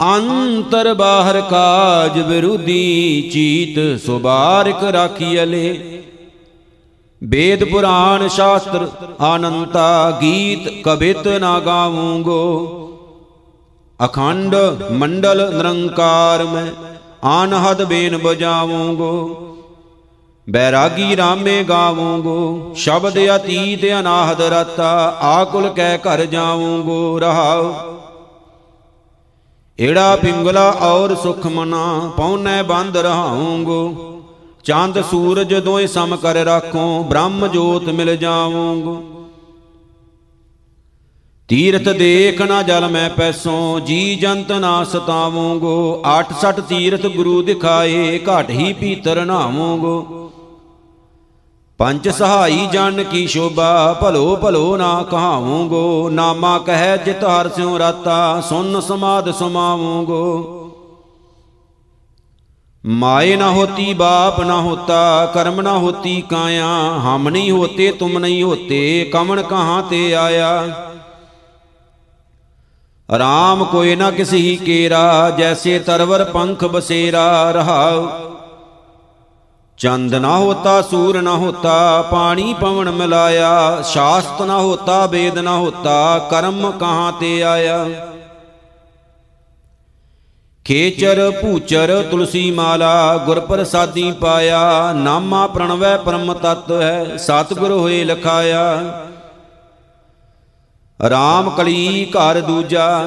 [0.00, 6.02] ਅੰਤਰ ਬਾਹਰ ਕਾਜ ਵਿਰੁੱਧੀ ਚੀਤ ਸੁਬਾਰਕ ਰਾਖੀ ਅਲੇ।
[7.24, 8.88] ਵੇਦ ਪੁਰਾਣ ਸ਼ਾਸਤਰ
[9.20, 12.44] ਆਨੰਤਾ ਗੀਤ ਕਬਿਤ ਨਾ ਗਾਵੂੰਗੋ।
[14.04, 14.56] ਅਖੰਡ
[14.92, 16.66] ਮੰਡਲ ਨਿਰੰਕਾਰ ਮੈਂ
[17.24, 19.44] ਆਨਹਦ ਬੇਨ ਬਜਾਵੂੰਗੋ।
[20.50, 27.74] ਬੈਰਾਗੀ ਰਾਮੇ ਗਾਵੂੰਗੋ, ਸ਼ਬਦ ਅਤੀਤ ਅਨਾਹਦ ਰਤਾ, ਆਕੁਲ ਕਹਿ ਘਰ ਜਾਵੂੰਗੋ, ਰਹਾਉ।
[29.80, 33.94] ਏੜਾ ਪਿੰਗਲਾ ਔਰ ਸੁਖ ਮਨਾ ਪਉਨੈ ਬੰਦ ਰਹਾਉਂਗੋ।
[34.64, 39.02] ਚੰਦ ਸੂਰਜ ਦੋਏ ਸਮ ਕਰ ਰਾਖੋ, ਬ੍ਰਹਮ ਜੋਤ ਮਿਲ ਜਾਵੂੰਗੋ।
[41.48, 48.50] ਤੀਰਥ ਦੇਖ ਨਾ ਜਲ ਮੈਂ ਪੈਸੋਂ, ਜੀ ਜੰਤ ਨਾ ਸਤਾਵੂੰਗੋ। 68 ਤੀਰਥ ਗੁਰੂ ਦਿਖਾਏ, ਘਟ
[48.50, 50.27] ਹੀ ਪੀਤਰ ਨਾਵੂੰਗੋ।
[51.78, 58.40] ਪੰਜ ਸਹਾਈ ਜਨ ਕੀ ਸ਼ੋਭਾ, ਭਲੋ ਭਲੋ ਨਾ ਕਹਾਵੂੰਗੋ, ਨਾਮਾ ਕਹਿ ਜਿਤ ਹਰ ਸਿਉ ਰਾਤਾ,
[58.40, 60.64] ਸੁਨ ਸਮਾਦ ਸਮਾਵੂੰਗੋ।
[62.84, 66.66] ਮਾਏ ਨਾ ਹੋਤੀ, ਬਾਪ ਨਾ ਹੋਤਾ, ਕਰਮ ਨਾ ਹੋਤੀ ਕਾਇਆ,
[66.98, 70.68] ਹਮ ਨਹੀਂ ਹੋਤੇ, ਤੁਮ ਨਹੀਂ ਹੋਤੇ, ਕਮਣ ਕਹਾਂ ਤੇ ਆਇਆ।
[73.18, 78.08] ਰਾਮ ਕੋਇ ਨਾ ਕਿਸੀ ਕੇਰਾ, ਜੈਸੇ ਤਰਵਰ ਪੰਖ ਬਸੇਰਾ, ਰਹਾਉ
[79.78, 86.18] ਚੰਦ ਨਾ ਹੋਤਾ, ਸੂਰ ਨਾ ਹੋਤਾ, ਪਾਣੀ ਪਵਨ ਮਿਲਾਇਆ, ਸ਼ਾਸਤ ਨਾ ਹੋਤਾ, ਵੇਦ ਨਾ ਹੋਤਾ,
[86.30, 87.88] ਕਰਮ ਕਹਾਂ ਤੇ ਆਇਆ?
[90.64, 98.82] ਖੇਚਰ, ਭੂਚਰ, ਤੁਲਸੀ ਮਾਲਾ ਗੁਰ ਪ੍ਰਸਾਦੀ ਪਾਇਆ, ਨਾਮਾ ਪ੍ਰਣਵੈ ਪਰਮ ਤਤ ਹੈ, ਸਤਿਗੁਰ ਹੋਏ ਲਖਾਇਆ।
[101.00, 103.04] RAM ਕਲੀ ਘਰ ਦੂਜਾ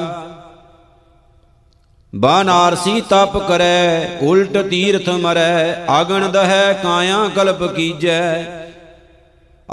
[2.14, 8.44] ਬਾਨਾਰਸੀ ਤਪ ਕਰੈ, ਉਲਟ ਤੀਰਥ ਮਰੈ, ਆਗਣ ਦਹੈ, ਕਾਇਆ ਕਲਪ ਕੀਜੈ।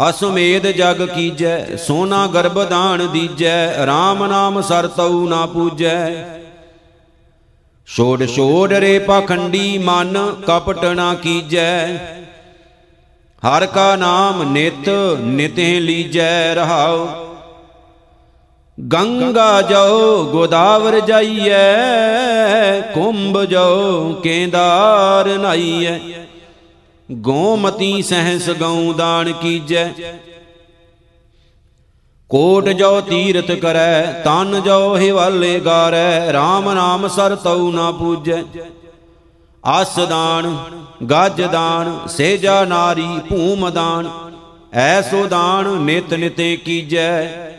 [0.10, 6.26] ਅਸਮੇਧ ਜਗ ਕੀਜੈ, ਸੋਨਾ ਗਰਭ ਦਾਨ ਦੀਜੈ RAM ਨਾਮ ਸਰਤਉ ਨਾ ਪੂਜੈ।
[7.88, 11.98] ਛੋੜ ਛੋੜ ਰੇ ਪਖੰਡੀ ਮਨ, ਕਪਟ ਨਾ ਕੀਜੈ।
[13.48, 17.29] ਹਰ ਕਾ ਨਾਮ ਨਿਤ ਨਿਤੇ ਲੀਜੈ ਰਹਾਉ।
[18.88, 26.00] ਗੰਗਾ ਜਾਓ, ਗੋਦਾਵਰ ਜਾਈਐ, ਕੁੰਭ ਜਾਓ, ਕੇਦਾਰ ਨਾਈਐ।
[27.12, 29.90] ਗੋਮਤੀ ਸਹਸ ਗਉ ਦਾਨ ਕੀਜੈ।
[32.30, 38.44] ਕੋਟ ਜੋ ਤੀਰਥ ਕਰੈ, ਤਨ ਜੋ ਹਿਵਾਲੇ ਗਾਰੈ RAM ਨਾਮ ਸਰ ਤਉ ਨਾ ਪੂਜੈ।
[39.66, 40.58] ਆਸ ਦਾਨ,
[41.10, 44.10] ਗੱਜ ਦਾਨ, ਸੇਜਾ ਨਾਰੀ, ਭੂਮ ਦਾਨ,
[44.74, 47.50] ਐਸੋ ਦਾਨ ਨਿਤ ਨਿਤੇ ਕੀਜੈ।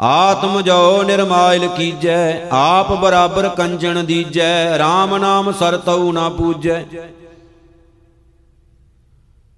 [0.00, 6.84] ਆਤਮ ਜੋ ਨਿਰਮਾਇਲ ਕੀਜੈ, ਆਪ ਬਰਾਬਰ ਕੰਜਣ ਦੀਜੈ RAM ਨਾਮ ਸਰਤਉ ਨਾ ਪੂਜੈ।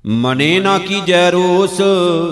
[0.06, 1.80] ਮਨੇ ਨਾ ਕੀਜੈ ਰੋਸ,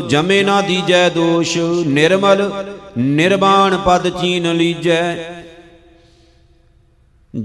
[0.09, 2.51] ਜਮੇ ਨਾ ਦੀਜੈ ਦੋਸ਼, ਨਿਰਮਲ
[2.99, 5.17] ਨਿਰਵਾਣ ਪਦ ਚੀਨ ਲੀਜੈ।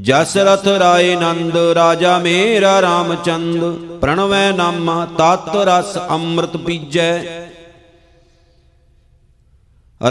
[0.01, 3.63] ਜਸ ਰਥ ਰਾਏ ਨੰਦ, ਰਾਜਾ ਮੇਰਾ ਰਾਮਚੰਦ,
[3.99, 7.43] ਪ੍ਰਣਵੈ ਨਾਮਾ, ਤਤ ਰਸ ਅੰਮ੍ਰਿਤ ਪੀਜੈ।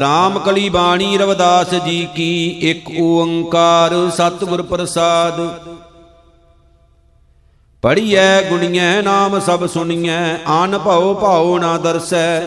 [0.00, 5.40] ਰਾਮ ਕਲੀ ਬਾਣੀ ਰਵਦਾਸ ਜੀ ਕੀ ਇੱਕ ਓੰਕਾਰ ਸਤਿਗੁਰ ਪ੍ਰਸਾਦ।
[7.82, 12.42] ਪੜੀਐ ਗੁਣੀਐ, ਨਾਮ ਸਭ ਸੁਣੀਐ, ਆਨ ਭਉ ਭਾਉ ਨਾ ਦਰਸੈ।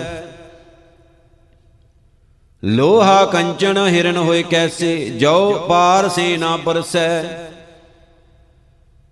[2.64, 7.24] ਲੋਹਾ ਕੰਚਨ ਹਿਰਨ ਹੋਏ ਕੈਸੇ ਜੋ ਪਾਰ ਸੇ ਨਾ ਪਰਸੈ।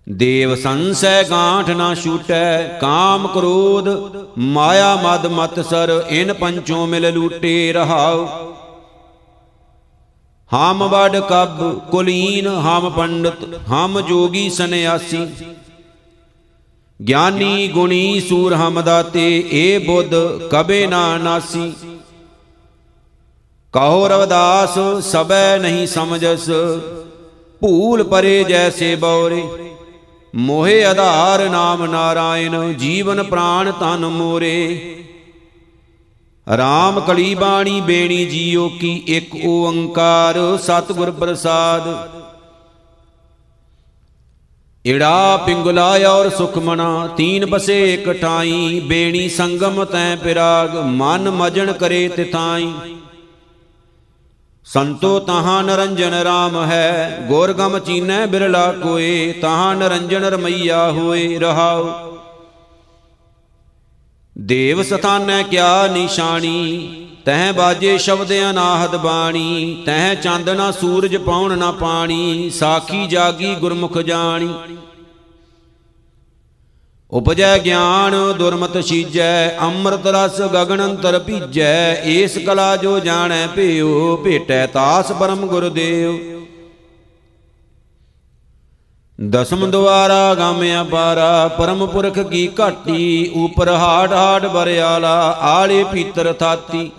[0.06, 3.88] ਦੇਵ ਸੰਸੈ ਗਾਂਠ ਨਾ ਛੂਟੈ, ਕਾਮ ਕ੍ਰੋਧ,
[4.38, 8.26] ਮਾਇਆ ਮਦ ਮਤ ਸਰ, ਇਨ ਪੰਚੋਂ ਮਿਲ ਲੂਟੇ ਰਹਾਉ।
[10.50, 15.26] ਹਮ ਵਡ ਕਬ ਕੁਲੀਨ, ਹਮ ਪੰਡਤ, ਹਮ ਜੋਗੀ ਸੰਿਆਸੀ
[17.00, 20.14] ਗਿਆਨੀ ਗੁਣੀ ਸੂਰ ਹਮ ਦਾਤੇ, ਏ ਬੁੱਧ
[20.50, 21.72] ਕਬੇ ਨਾ ਨਾਸੀ।
[23.74, 26.50] ਕਹੋ ਰਵਦਾਸ, ਸਬੈ ਨਹੀਂ ਸਮਝਸ,
[27.60, 29.42] ਭੂਲ ਪਰੇ ਜੈਸੇ ਬੌਰੇ।
[30.34, 34.96] ਮੋਹਿ ਆਧਾਰ ਨਾਮ ਨਾਰਾਇਣ, ਜੀਵਨ ਪ੍ਰਾਨ ਤਨ ਮੋਰੇ।
[36.46, 41.86] ਰਾਮ ਕਲੀ ਬਾਣੀ ਬੇਣੀ ਜੀਓ ਕੀ ਇੱਕ ਓੰਕਾਰ, ਸਤਿਗੁਰ ਪ੍ਰਸਾਦ।
[44.84, 52.08] ਇੜਾ ਪਿੰਗਲਾ ਔਰ ਸੁਖਮਣਾ ਤੀਨ ਬਸੇ ਇਕ ਠਾਈ, ਬੇਣੀ ਸੰਗਮ ਤੈ ਪਿਰਾਗ, ਮਨ ਮਜਣ ਕਰੇ
[52.08, 52.72] ਤਿਥਾਈ।
[54.66, 61.90] ਸੰਤੋ ਤਹਾਂ ਨਰੰਜਨ RAM ਹੈ, ਗੁਰ ਗਮ ਚੀਨੈ ਬਿਰਲਾ ਕੋਏ, ਤਹਾਂ ਨਰੰਜਨ ਰਮਈਆ ਹੋਏ ਰਹਾਉ।
[64.38, 66.90] ਦੇਵ ਸਥਾਨੈ ਕਿਆ ਨਿਸ਼ਾਨੀ
[67.24, 73.98] ਤਹਿ ਬਾਜੇ ਸ਼ਬਦ ਅਨਾਹਦ ਬਾਣੀ, ਤਹਿ ਚੰਦ ਨਾ ਸੂਰਜ ਪਾਉਣ ਨਾ ਪਾਣੀ, ਸਾਖੀ ਜਾਗੀ ਗੁਰਮੁਖ
[73.98, 74.54] ਜਾਣੀ।
[77.14, 84.66] ਉਪਜੈ ਗਿਆਨ, ਦੁਰਮਤ ਸੀਜੈ, ਅੰਮ੍ਰਿਤ ਰਸ ਗਗਨ ਅੰਤਰ ਭੀਜੈ, ਏਸ ਕਲਾ ਜੋ ਜਾਣੈ ਭਿਓ ਭੇਟੈ
[84.66, 86.18] ਤਾਸ ਪਰਮ ਗੁਰਦੇਵ।
[89.18, 96.90] ਦਸਮ ਦੁਆਰਾ ਗਾਮਿਆ ਪਾਰਾ ਪਰਮ ਪੁਰਖ ਕੀ ਘਾਟੀ, ਉਪਰ ਹਾੜ ਹਾੜ ਬਰਿਆਲਾ ਆਲੇ ਪੀਤਰ ਥਾਤੀ।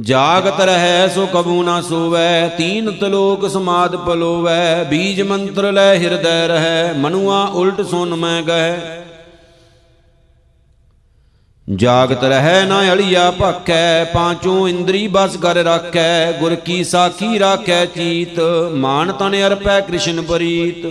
[0.00, 6.92] ਜਾਗਤ ਰਹੈ ਸੋ ਕਬੂ ਨਾ ਸੋਵੈ ਤੀਨ ਤਲੋਕ ਸਮਾਦ ਪਲੋਵੈ, ਬੀਜ ਮੰਤਰ ਲੈ ਹਿਰਦੈ ਰਹੈ,
[6.92, 8.78] ਮਨੁਆ ਉਲਟ ਸੁਨ ਮੈਂ ਗਹਿ।
[11.68, 18.40] ਜਾਗਤ ਰਹੈ ਨਾ ਅਲੀਆ ਭਖੈ, ਪਾਂਚੋਂ ਇੰਦਰੀ ਬਸ ਕਰ ਰਾਖੈ, ਗੁਰ ਕੀ ਸਾਖੀ ਰਾਖੈ ਚੀਤ,
[18.74, 20.86] ਮਾਨ ਤਨ ਅਰਪੈ ਕ੍ਰਿਸ਼ਨ ਪਰੀਤ।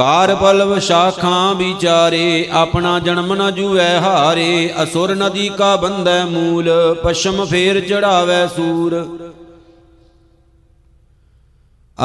[0.00, 6.70] ਕਾਰ ਪਲਵ ਸ਼ਾਖਾਂ ਵਿਚਾਰੇ, ਆਪਣਾ ਜਨਮ ਨ ਜੂਐ ਹਾਰੇ, ਅਸੁਰ ਨਦੀ ਕਾ ਬੰਦੈ ਮੂਲ,
[7.04, 8.94] ਪਸ਼ਮ ਫੇਰ ਚੜਾਵੇ ਸੂਰ।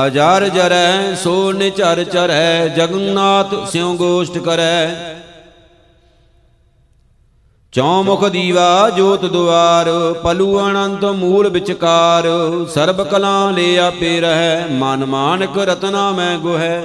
[0.07, 4.91] ਅਜਰ ਜਰੈ, ਸੋ ਨਿਚਰ ਚਰੈ, ਜਗਨਨਾਥ ਸਿਉ ਗੋਸ਼ਟ ਕਰੈ।
[7.73, 9.89] ਚੌਮੁਖ ਦੀਵਾ ਜੋਤ ਦੁਆਰ,
[10.23, 12.27] ਪਲੂ ਅਨੰਤ ਮੂਲ ਵਿਚਕਾਰ।
[12.73, 16.83] ਸਰਬ ਕਲਾ ਲੈ ਆਪੇ ਰਹਿ, ਮਨ ਮਾਨਕ ਰਤਨਾ ਮੈਂ ਗੁਹੈ।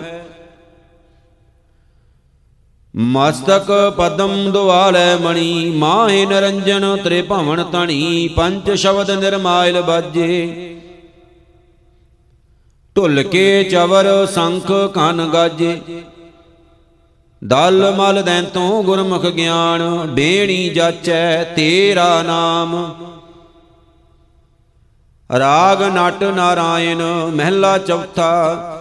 [2.96, 10.76] ਮਸਤਕ ਪਦਮ ਦੁਆਲੇ ਮਣੀ, ਮਾਹੇ ਨਰੰਜਨ ਤ੍ਰੇ ਭਵਨ ਤਣੀ ਪੰਜ ਸ਼ਬਦ ਨਿਰਮਾਇਲ ਬਾਜੇ।
[12.96, 15.80] ਢੁੱਲ ਕੇ ਚਵਰ ਸੰਖ ਕਨ ਗਾਜੇ।
[17.44, 22.94] ਦਲ ਮਲ ਦੈਂਤੋਂ ਗੁਰਮੁਖ ਗਿਆਨ ਬੇਣੀ ਜਾਚੈ ਤੇਰਾ ਨਾਮ।
[25.38, 27.02] ਰਾਗ ਨਟ ਨਾਰਾਇਣ,
[27.34, 28.79] ਮਹਿਲਾ ਚੌਥਾ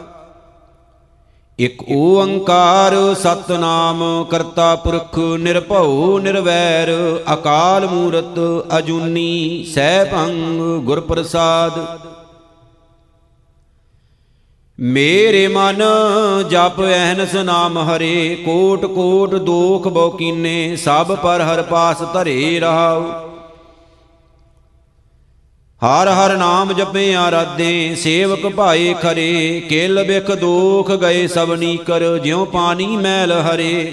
[1.59, 6.89] ਇਕ ਓੰਕਾਰ ਸਤਨਾਮ ਕਰਤਾ ਪੁਰਖ ਨਿਰਭਉ ਨਿਰਵੈਰ,
[7.33, 8.39] ਅਕਾਲ ਮੂਰਤ
[8.77, 10.31] ਅਜੂਨੀ ਸੈਭੰ
[10.85, 11.79] ਗੁਰ ਪ੍ਰਸਾਦ
[14.79, 15.83] ਮੇਰੇ ਮਨ
[16.49, 23.28] ਜਪ ਐਹਨਸ ਨਾਮ ਹਰੇ, ਕੋਟ ਕੋਟ ਦੋਖ ਬੋਕੀਨੇ, ਸਭ ਪਰ ਹਰ ਪਾਸ ਧਰੇ ਰਹਾਉ।
[25.81, 32.45] ਹਰ ਹਰ ਨਾਮ ਜਪੇ ਆਰਾਧੇ, ਸੇਵਕ ਭਾਏ ਖਰੇ, ਕਿਲ ਬਿਖ ਦੋਖ ਗਏ ਸਭ ਨੀਕਰ, ਜਿਉ
[32.45, 33.91] ਪਾਣੀ ਮੈਲ ਹਰੇ।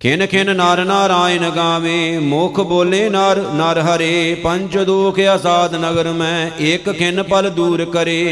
[0.00, 6.50] ਖਿਨ ਖਿਨ ਨਰ ਨਾਰਾਇਣ ਗਾਵੇ, ਮੁਖ ਬੋਲੇ ਨਰ ਨਰ ਹਰੇ, ਪੰਜ ਦੋਖ ਅਸਾਦ ਨਗਰ ਮੈਂ
[6.58, 8.22] ਇੱਕ ਖਿਨ ਪਲ ਦੂਰ ਕਰੇ।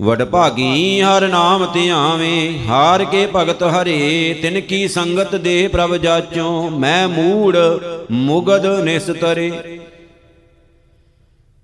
[0.00, 6.70] ਵਡ ਭਾਗੀ ਹਰ ਨਾਮ ਧਿਆਵੇਂ ਹਾਰ ਕੇ ਭਗਤ ਹਰੇ, ਤਿਨ ਕੀ ਸੰਗਤ ਦੇ ਪ੍ਰਭ ਜਾਚੋਂ,
[6.70, 7.56] ਮੈਂ ਮੂੜ
[8.10, 9.50] ਮੁਗਦ ਨਿਸਤਰੇ।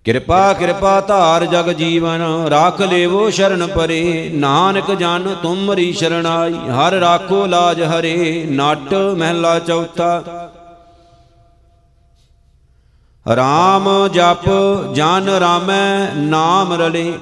[0.05, 7.47] ਕਿਰਪਾ ਕਿਰਪਾ ਧਾਰ ਜਗ ਜੀਵਨ, ਰਾਖ ਲੇਵੋ ਸ਼ਰਨ ਪਰੇ, ਨਾਨਕ ਜਨ ਤੁਮਰੀ ਸ਼ਰਣਾਈ, ਹਰ ਰਾਖੋ
[7.47, 10.23] ਲਾਜ ਹਰੇ, ਨਟ ਮਹਿਲਾ ਚੌਥਾ।
[13.37, 14.49] ਰਾਮ ਜਪ
[14.95, 17.13] ਜਨ ਰਾਮੈ ਨਾਮ ਰਲੇ।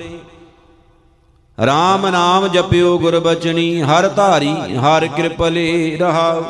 [1.58, 6.42] RAM ਨਾਮ ਜਪਿਓ ਗੁਰ ਬਚਨੀ, ਹਰ ਧਾਰੀ, ਹਰ ਕਿਰਪਲੇ ਰਹਾਉ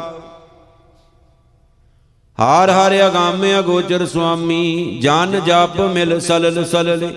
[2.38, 7.08] ਹਾਰ ਹਰ ਅਗੰਮ ਅਗੋਚਰ ਸੁਆਮੀ, ਜਨ ਜਪ ਮਿਲ ਸਲਲ ਸਲਲੇ।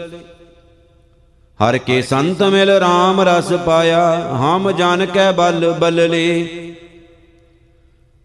[1.60, 6.48] ਹਰ ਕੇ ਸੰਤ ਮਿਲ RAM ਰਸ ਪਾਇਆ, ਹਮ ਜਨ ਕੈ ਬਲ ਬਲਲੇ।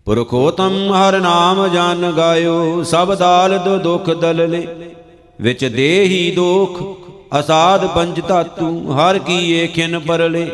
[0.05, 4.67] ਪੁਰਖੋਤਮ ਹਰ ਨਾਮ ਜਨ ਗਾਇਓ, ਸਭ ਦਾਲਦ ਦੁਖ ਦਲਲੇ।
[5.41, 6.81] ਵਿੱਚ ਦੇਹੀ ਦੋਖ
[7.39, 10.51] ਅਸਾਧ ਪੰਜ ਧਾਤੂ, ਹਰ ਕੀਏ ਖਿਨ ਪਰਲੇ।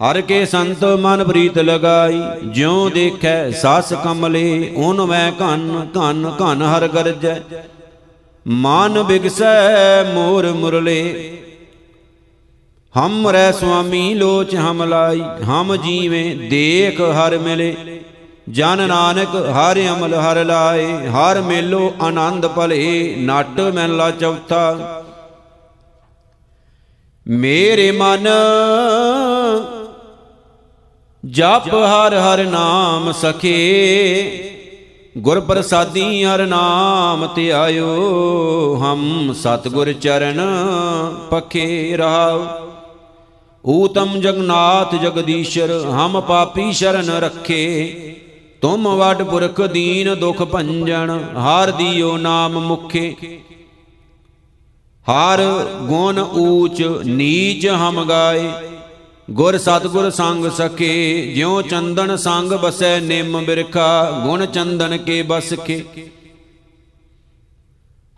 [0.00, 6.62] ਹਰ ਕੇ ਸੰਤ ਮਨ ਪ੍ਰੀਤ ਲਗਾਈ, ਜਿਉ ਦੇਖੈ ਸਾਸ ਕਮਲੇ ਓਨ ਮੈਂ ਘਨ ਘਨ ਘਨ
[6.62, 7.40] ਹਰ ਗਰਜੈ।
[8.46, 11.38] ਮਨ ਬਿਗਸੈ ਮੋਰ ਮੁਰਲੇ।
[12.94, 18.00] ਹਮ ਰਹਿ ਸੁਆਮੀ ਲੋਚ ਹਮ ਲਾਈ, ਹਮ ਜੀਵੇਂ ਦੇਖ ਹਰ ਮਿਲੇ।
[18.48, 25.02] ਜਨ ਨਾਨਕ ਹਰ ਅਮਲ ਹਰ ਲਾਏ, ਹਰ ਮੇਲੋ ਆਨੰਦ ਭਲੇ, ਨਟ ਮਹਿਲਾ ਚੌਥਾ।
[27.28, 28.28] ਮੇਰੇ ਮਨ
[31.24, 34.48] ਜਪ ਹਰ ਹਰ ਨਾਮ ਸਖੇ
[35.18, 40.40] ਗੁਰ ਪ੍ਰਸਾਦੀ ਹਰ ਨਾਮ ਧਿਆਇਓ ਹਮ ਸਤਗੁਰ ਚਰਨ
[41.30, 42.46] ਪਖੇ ਰਹਾਉ
[43.66, 47.88] ਊਤਮ ਜਗਨਾਥ ਜਗਦੀਸ਼ਰ, ਹਮ ਪਾਪੀ ਸ਼ਰਨ ਰੱਖੇ।
[48.60, 53.14] ਤੁਮ ਵਡ ਪੁਰਖ ਦੀਨ ਦੁਖ ਭੰਜਨ, ਹਰ ਦਿਓ ਨਾਮ ਮੁਖੇ।
[55.06, 55.40] ਹਰ
[55.82, 58.50] ਗੁਣ ਊਚ ਨੀਚ ਹਮ ਗਾਏ।
[59.30, 65.84] ਗੁਰ ਸਤਗੁਰ ਸੰਗ ਸਕੇ ਜਿਉ ਚੰਦਨ ਸੰਗ ਬਸੈ ਨਿਮ ਬਿਰਖਾ, ਗੁਣ ਚੰਦਨ ਕੇ ਬਸ ਕੇ।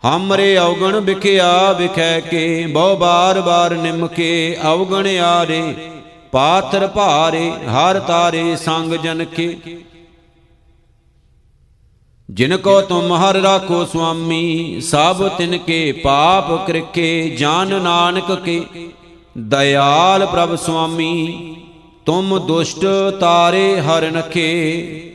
[0.03, 5.75] ਹਮਰੇ ਔਗਣ ਵਿਖਿਆ ਵਿਖੈ ਕੇ, ਬਹੁ ਬਾਰ ਬਾਰ ਨਿਮ ਕੇ, ਔਗਣ ਆਰੇ
[6.31, 9.57] ਪਾਥਰ ਭਾਰੇ, ਹਰ ਤਾਰੇ ਸੰਗ ਜਨ ਕੇ।
[12.29, 18.63] ਜਿਨ ਕੋ ਤੁਮ ਹਰ ਰਾਖੋ ਸੁਆਮੀ, ਸਭ ਤਿਨ ਕੇ ਪਾਪ ਕ੍ਰਿਕੇ ਜਾਨ ਨਾਨਕ ਕੇ।
[19.37, 21.55] ਦਇਆਲ ਪ੍ਰਭ ਸੁਆਮੀ,
[22.05, 22.85] ਤੁਮ ਦੁਸ਼ਟ
[23.19, 25.14] ਤਾਰੇ ਹਰ ਨਖੇ।